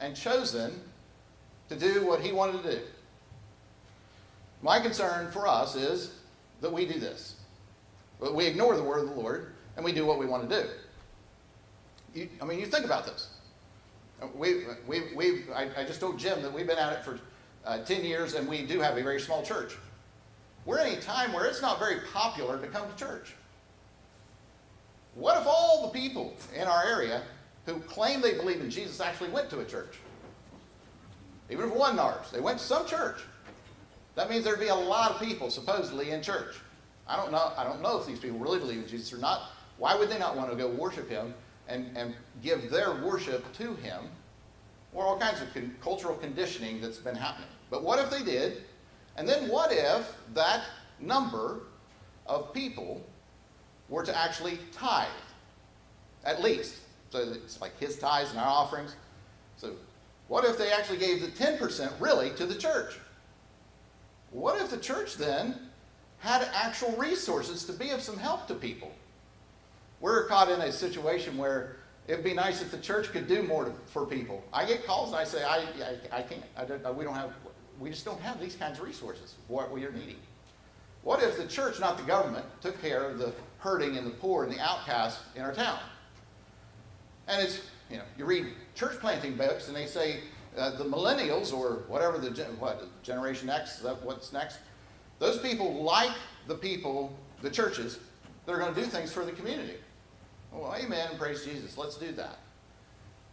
and 0.00 0.16
chosen 0.16 0.80
to 1.68 1.76
do 1.76 2.06
what 2.06 2.20
he 2.20 2.32
wanted 2.32 2.62
to 2.62 2.70
do. 2.76 2.80
My 4.62 4.78
concern 4.78 5.30
for 5.32 5.48
us 5.48 5.74
is 5.74 6.14
that 6.60 6.72
we 6.72 6.86
do 6.86 7.00
this. 7.00 7.34
We 8.20 8.46
ignore 8.46 8.76
the 8.76 8.84
word 8.84 9.00
of 9.00 9.08
the 9.08 9.20
Lord 9.20 9.52
and 9.76 9.84
we 9.84 9.92
do 9.92 10.06
what 10.06 10.18
we 10.18 10.26
want 10.26 10.48
to 10.48 10.62
do. 10.62 10.68
You, 12.14 12.28
I 12.40 12.44
mean, 12.44 12.60
you 12.60 12.66
think 12.66 12.84
about 12.84 13.04
this. 13.04 13.30
We, 14.36 14.62
we, 14.86 15.02
we, 15.16 15.42
I, 15.52 15.68
I, 15.78 15.84
just 15.84 15.98
told 15.98 16.16
Jim 16.16 16.42
that 16.42 16.52
we've 16.52 16.66
been 16.66 16.78
at 16.78 16.92
it 16.92 17.04
for 17.04 17.18
uh, 17.64 17.78
10 17.78 18.04
years 18.04 18.34
and 18.34 18.46
we 18.46 18.64
do 18.64 18.78
have 18.78 18.96
a 18.96 19.02
very 19.02 19.20
small 19.20 19.42
church. 19.42 19.76
We're 20.64 20.78
in 20.78 20.94
a 20.94 21.00
time 21.00 21.32
where 21.32 21.46
it's 21.46 21.60
not 21.60 21.80
very 21.80 22.00
popular 22.12 22.60
to 22.60 22.68
come 22.68 22.88
to 22.88 22.96
church. 22.96 23.34
What 25.14 25.40
if 25.40 25.46
all 25.46 25.82
the 25.82 25.98
people 25.98 26.34
in 26.54 26.66
our 26.66 26.86
area 26.86 27.22
who 27.66 27.78
claim 27.80 28.20
they 28.20 28.34
believe 28.34 28.60
in 28.60 28.70
Jesus 28.70 29.00
actually 29.00 29.30
went 29.30 29.50
to 29.50 29.60
a 29.60 29.64
church? 29.64 29.98
Even 31.50 31.66
if 31.66 31.72
it 31.72 31.78
wasn't 31.78 32.00
ours, 32.00 32.30
they 32.32 32.40
went 32.40 32.58
to 32.58 32.64
some 32.64 32.86
church. 32.86 33.20
That 34.14 34.30
means 34.30 34.44
there'd 34.44 34.60
be 34.60 34.68
a 34.68 34.74
lot 34.74 35.10
of 35.10 35.20
people 35.20 35.50
supposedly 35.50 36.10
in 36.10 36.22
church. 36.22 36.56
I 37.06 37.16
don't 37.16 37.32
know. 37.32 37.52
I 37.56 37.64
don't 37.64 37.82
know 37.82 37.98
if 37.98 38.06
these 38.06 38.18
people 38.18 38.38
really 38.38 38.58
believe 38.58 38.78
in 38.78 38.88
Jesus 38.88 39.12
or 39.12 39.18
not. 39.18 39.50
Why 39.78 39.94
would 39.94 40.08
they 40.08 40.18
not 40.18 40.36
want 40.36 40.50
to 40.50 40.56
go 40.56 40.68
worship 40.68 41.08
Him 41.08 41.34
and, 41.68 41.96
and 41.96 42.14
give 42.42 42.70
their 42.70 42.94
worship 43.02 43.52
to 43.54 43.74
Him? 43.76 44.04
Or 44.94 45.04
all 45.04 45.18
kinds 45.18 45.40
of 45.40 45.52
con- 45.52 45.74
cultural 45.82 46.14
conditioning 46.16 46.80
that's 46.80 46.98
been 46.98 47.14
happening. 47.14 47.48
But 47.70 47.82
what 47.82 47.98
if 47.98 48.10
they 48.10 48.22
did? 48.22 48.62
And 49.16 49.28
then 49.28 49.48
what 49.48 49.72
if 49.72 50.14
that 50.34 50.64
number 51.00 51.60
of 52.26 52.52
people 52.52 53.04
were 53.92 54.02
to 54.02 54.18
actually 54.18 54.58
tithe, 54.72 55.06
at 56.24 56.42
least. 56.42 56.78
So 57.10 57.18
it's 57.18 57.60
like 57.60 57.78
his 57.78 57.98
tithes 57.98 58.30
and 58.30 58.40
our 58.40 58.46
offerings. 58.46 58.96
So 59.58 59.74
what 60.28 60.46
if 60.46 60.56
they 60.56 60.72
actually 60.72 60.96
gave 60.96 61.20
the 61.20 61.28
10% 61.28 61.92
really 62.00 62.30
to 62.30 62.46
the 62.46 62.54
church? 62.54 62.98
What 64.30 64.58
if 64.62 64.70
the 64.70 64.78
church 64.78 65.16
then 65.16 65.56
had 66.20 66.48
actual 66.54 66.92
resources 66.92 67.66
to 67.66 67.74
be 67.74 67.90
of 67.90 68.00
some 68.00 68.16
help 68.16 68.48
to 68.48 68.54
people? 68.54 68.90
We're 70.00 70.26
caught 70.26 70.50
in 70.50 70.62
a 70.62 70.72
situation 70.72 71.36
where 71.36 71.76
it'd 72.08 72.24
be 72.24 72.32
nice 72.32 72.62
if 72.62 72.70
the 72.70 72.78
church 72.78 73.12
could 73.12 73.28
do 73.28 73.42
more 73.42 73.66
to, 73.66 73.72
for 73.88 74.06
people. 74.06 74.42
I 74.54 74.64
get 74.64 74.86
calls 74.86 75.10
and 75.10 75.16
I 75.16 75.24
say, 75.24 75.44
I, 75.44 75.58
I, 75.58 76.18
I 76.18 76.22
can't. 76.22 76.42
I 76.56 76.64
don't, 76.64 76.96
we 76.96 77.04
don't 77.04 77.14
have, 77.14 77.34
we 77.78 77.90
just 77.90 78.06
don't 78.06 78.20
have 78.22 78.40
these 78.40 78.56
kinds 78.56 78.78
of 78.78 78.86
resources. 78.86 79.34
What 79.48 79.70
we 79.70 79.84
are 79.84 79.92
needing. 79.92 80.16
What 81.02 81.22
if 81.22 81.36
the 81.36 81.46
church, 81.46 81.80
not 81.80 81.98
the 81.98 82.04
government, 82.04 82.44
took 82.60 82.80
care 82.80 83.04
of 83.04 83.18
the 83.18 83.32
hurting 83.58 83.96
and 83.96 84.06
the 84.06 84.12
poor 84.12 84.44
and 84.44 84.52
the 84.52 84.60
outcast 84.60 85.20
in 85.34 85.42
our 85.42 85.54
town? 85.54 85.78
And 87.28 87.42
it's, 87.42 87.60
you 87.90 87.96
know, 87.96 88.04
you 88.16 88.24
read 88.24 88.46
church 88.74 88.98
planting 89.00 89.36
books 89.36 89.68
and 89.68 89.76
they 89.76 89.86
say 89.86 90.20
uh, 90.56 90.76
the 90.76 90.84
millennials 90.84 91.52
or 91.52 91.84
whatever 91.88 92.18
the, 92.18 92.30
what, 92.58 93.02
Generation 93.02 93.48
X, 93.48 93.84
what's 94.02 94.32
next? 94.32 94.58
Those 95.18 95.38
people 95.38 95.82
like 95.82 96.12
the 96.46 96.54
people, 96.54 97.16
the 97.42 97.50
churches, 97.50 97.98
that 98.44 98.52
are 98.52 98.58
going 98.58 98.74
to 98.74 98.80
do 98.80 98.86
things 98.86 99.12
for 99.12 99.24
the 99.24 99.32
community. 99.32 99.76
Well, 100.52 100.74
amen, 100.74 101.10
praise 101.18 101.44
Jesus. 101.44 101.78
Let's 101.78 101.96
do 101.96 102.12
that. 102.12 102.38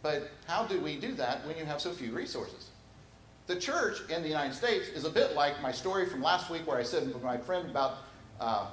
But 0.02 0.30
how 0.46 0.64
do 0.64 0.80
we 0.80 0.96
do 0.96 1.12
that 1.14 1.46
when 1.46 1.58
you 1.58 1.64
have 1.64 1.80
so 1.80 1.92
few 1.92 2.12
resources? 2.12 2.68
The 3.46 3.56
church 3.56 4.08
in 4.08 4.22
the 4.22 4.28
United 4.28 4.54
States 4.54 4.88
is 4.88 5.04
a 5.04 5.10
bit 5.10 5.34
like 5.34 5.60
my 5.60 5.72
story 5.72 6.06
from 6.06 6.22
last 6.22 6.50
week 6.50 6.66
where 6.66 6.78
I 6.78 6.84
said 6.84 7.12
to 7.12 7.18
my 7.18 7.36
friend 7.36 7.68
about 7.68 7.98
uh, 8.40 8.66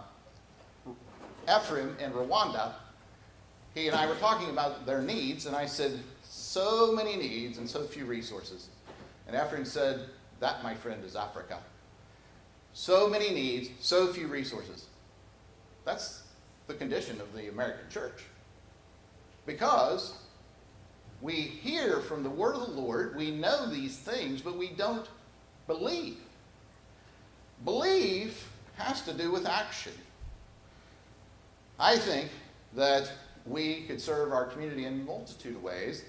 Ephraim 1.49 1.95
in 1.99 2.11
Rwanda. 2.11 2.73
He 3.73 3.87
and 3.87 3.95
I 3.95 4.07
were 4.07 4.15
talking 4.15 4.49
about 4.49 4.85
their 4.85 5.01
needs, 5.01 5.45
and 5.45 5.55
I 5.55 5.65
said, 5.65 5.99
so 6.23 6.91
many 6.91 7.15
needs 7.15 7.57
and 7.57 7.69
so 7.69 7.83
few 7.83 8.05
resources. 8.05 8.69
And 9.27 9.35
Ephraim 9.35 9.65
said, 9.65 10.09
that, 10.39 10.63
my 10.63 10.75
friend, 10.75 11.03
is 11.03 11.15
Africa. 11.15 11.59
So 12.73 13.09
many 13.09 13.31
needs, 13.31 13.69
so 13.79 14.13
few 14.13 14.27
resources. 14.27 14.85
That's 15.85 16.23
the 16.67 16.73
condition 16.75 17.19
of 17.21 17.33
the 17.33 17.49
American 17.49 17.89
church. 17.89 18.25
Because 19.45 20.13
we 21.21 21.33
hear 21.33 21.99
from 21.99 22.23
the 22.23 22.29
word 22.29 22.55
of 22.55 22.67
the 22.67 22.79
Lord, 22.79 23.15
we 23.15 23.31
know 23.31 23.69
these 23.69 23.97
things, 23.97 24.41
but 24.41 24.57
we 24.57 24.69
don't 24.69 25.07
believe. 25.65 26.17
Belief 27.65 28.49
has 28.75 29.01
to 29.03 29.13
do 29.13 29.31
with 29.31 29.47
action. 29.47 29.93
I 31.79 31.97
think 31.97 32.29
that 32.75 33.11
we 33.45 33.83
could 33.83 34.01
serve 34.01 34.31
our 34.31 34.45
community 34.45 34.85
in 34.85 34.93
a 34.93 35.03
multitude 35.03 35.55
of 35.55 35.63
ways 35.63 36.03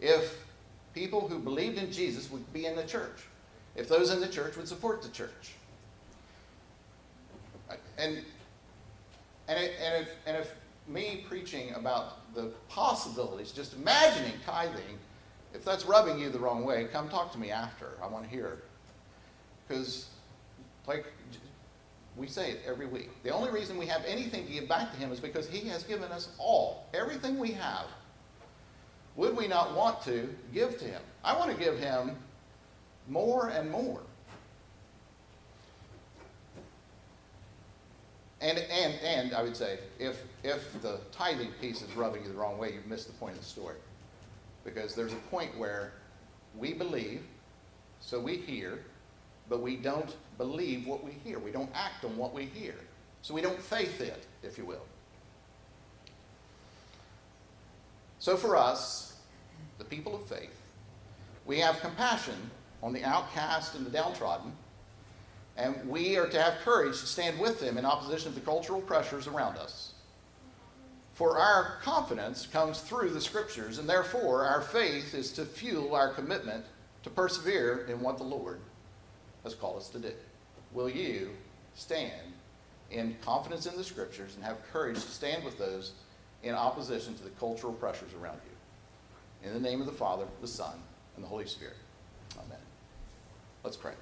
if 0.00 0.44
people 0.92 1.26
who 1.28 1.38
believed 1.38 1.78
in 1.78 1.90
Jesus 1.90 2.30
would 2.30 2.52
be 2.52 2.66
in 2.66 2.76
the 2.76 2.84
church, 2.84 3.22
if 3.76 3.88
those 3.88 4.10
in 4.10 4.20
the 4.20 4.28
church 4.28 4.56
would 4.56 4.68
support 4.68 5.02
the 5.02 5.08
church. 5.08 5.54
And, 7.96 8.18
and, 9.48 9.58
it, 9.58 9.72
and, 9.82 10.02
if, 10.02 10.10
and 10.26 10.36
if 10.36 10.54
me 10.86 11.24
preaching 11.28 11.72
about 11.74 12.34
the 12.34 12.52
possibilities, 12.68 13.52
just 13.52 13.74
imagining 13.74 14.32
tithing, 14.44 14.98
if 15.54 15.64
that's 15.64 15.84
rubbing 15.86 16.18
you 16.18 16.30
the 16.30 16.38
wrong 16.38 16.64
way, 16.64 16.86
come 16.92 17.08
talk 17.08 17.32
to 17.32 17.38
me 17.38 17.50
after. 17.50 17.90
I 18.02 18.06
want 18.06 18.24
to 18.24 18.30
hear. 18.30 18.62
Because, 19.66 20.06
like 20.86 21.06
we 22.16 22.26
say 22.26 22.50
it 22.50 22.60
every 22.66 22.86
week, 22.86 23.10
the 23.22 23.30
only 23.30 23.50
reason 23.50 23.78
we 23.78 23.86
have 23.86 24.04
anything 24.06 24.46
to 24.46 24.52
give 24.52 24.68
back 24.68 24.92
to 24.92 24.96
Him 24.98 25.12
is 25.12 25.20
because 25.20 25.48
He 25.48 25.68
has 25.68 25.84
given 25.84 26.10
us 26.12 26.28
all, 26.38 26.86
everything 26.92 27.38
we 27.38 27.52
have. 27.52 27.86
Would 29.16 29.36
we 29.36 29.46
not 29.46 29.74
want 29.76 30.02
to 30.02 30.28
give 30.52 30.78
to 30.78 30.84
Him? 30.84 31.00
I 31.22 31.36
want 31.36 31.50
to 31.52 31.56
give 31.56 31.78
Him 31.78 32.16
more 33.08 33.48
and 33.48 33.70
more. 33.70 34.00
And, 38.44 38.58
and, 38.58 38.94
and 39.02 39.34
I 39.34 39.42
would 39.42 39.56
say, 39.56 39.78
if, 39.98 40.22
if 40.42 40.80
the 40.82 41.00
tithing 41.12 41.50
piece 41.62 41.80
is 41.80 41.90
rubbing 41.96 42.24
you 42.24 42.28
the 42.28 42.34
wrong 42.34 42.58
way, 42.58 42.74
you've 42.74 42.86
missed 42.86 43.06
the 43.06 43.14
point 43.14 43.32
of 43.32 43.40
the 43.40 43.46
story. 43.46 43.76
Because 44.66 44.94
there's 44.94 45.14
a 45.14 45.22
point 45.30 45.56
where 45.56 45.94
we 46.54 46.74
believe, 46.74 47.22
so 48.00 48.20
we 48.20 48.36
hear, 48.36 48.80
but 49.48 49.62
we 49.62 49.76
don't 49.76 50.14
believe 50.36 50.86
what 50.86 51.02
we 51.02 51.12
hear. 51.24 51.38
We 51.38 51.52
don't 51.52 51.70
act 51.74 52.04
on 52.04 52.18
what 52.18 52.34
we 52.34 52.44
hear. 52.44 52.74
So 53.22 53.32
we 53.32 53.40
don't 53.40 53.58
faith 53.58 54.02
it, 54.02 54.26
if 54.42 54.58
you 54.58 54.66
will. 54.66 54.84
So 58.18 58.36
for 58.36 58.58
us, 58.58 59.16
the 59.78 59.84
people 59.84 60.14
of 60.14 60.26
faith, 60.26 60.60
we 61.46 61.58
have 61.60 61.80
compassion 61.80 62.50
on 62.82 62.92
the 62.92 63.04
outcast 63.04 63.74
and 63.74 63.86
the 63.86 63.90
downtrodden 63.90 64.52
and 65.56 65.88
we 65.88 66.16
are 66.16 66.28
to 66.28 66.42
have 66.42 66.58
courage 66.64 67.00
to 67.00 67.06
stand 67.06 67.38
with 67.38 67.60
them 67.60 67.78
in 67.78 67.84
opposition 67.84 68.32
to 68.32 68.38
the 68.38 68.44
cultural 68.44 68.80
pressures 68.80 69.26
around 69.26 69.56
us. 69.56 69.92
For 71.14 71.38
our 71.38 71.76
confidence 71.82 72.46
comes 72.46 72.80
through 72.80 73.10
the 73.10 73.20
scriptures, 73.20 73.78
and 73.78 73.88
therefore 73.88 74.44
our 74.44 74.60
faith 74.60 75.14
is 75.14 75.30
to 75.32 75.44
fuel 75.44 75.94
our 75.94 76.12
commitment 76.12 76.64
to 77.04 77.10
persevere 77.10 77.86
in 77.88 78.00
what 78.00 78.18
the 78.18 78.24
Lord 78.24 78.58
has 79.44 79.54
called 79.54 79.76
us 79.76 79.88
to 79.90 80.00
do. 80.00 80.12
Will 80.72 80.90
you 80.90 81.30
stand 81.74 82.32
in 82.90 83.16
confidence 83.24 83.66
in 83.66 83.76
the 83.76 83.84
scriptures 83.84 84.34
and 84.34 84.44
have 84.44 84.56
courage 84.72 84.96
to 84.96 85.10
stand 85.10 85.44
with 85.44 85.56
those 85.56 85.92
in 86.42 86.54
opposition 86.54 87.14
to 87.14 87.22
the 87.22 87.30
cultural 87.30 87.72
pressures 87.74 88.12
around 88.20 88.40
you? 88.44 89.48
In 89.48 89.54
the 89.54 89.60
name 89.60 89.80
of 89.80 89.86
the 89.86 89.92
Father, 89.92 90.24
the 90.40 90.48
Son, 90.48 90.74
and 91.14 91.22
the 91.22 91.28
Holy 91.28 91.46
Spirit. 91.46 91.76
Amen. 92.38 92.58
Let's 93.62 93.76
pray. 93.76 93.92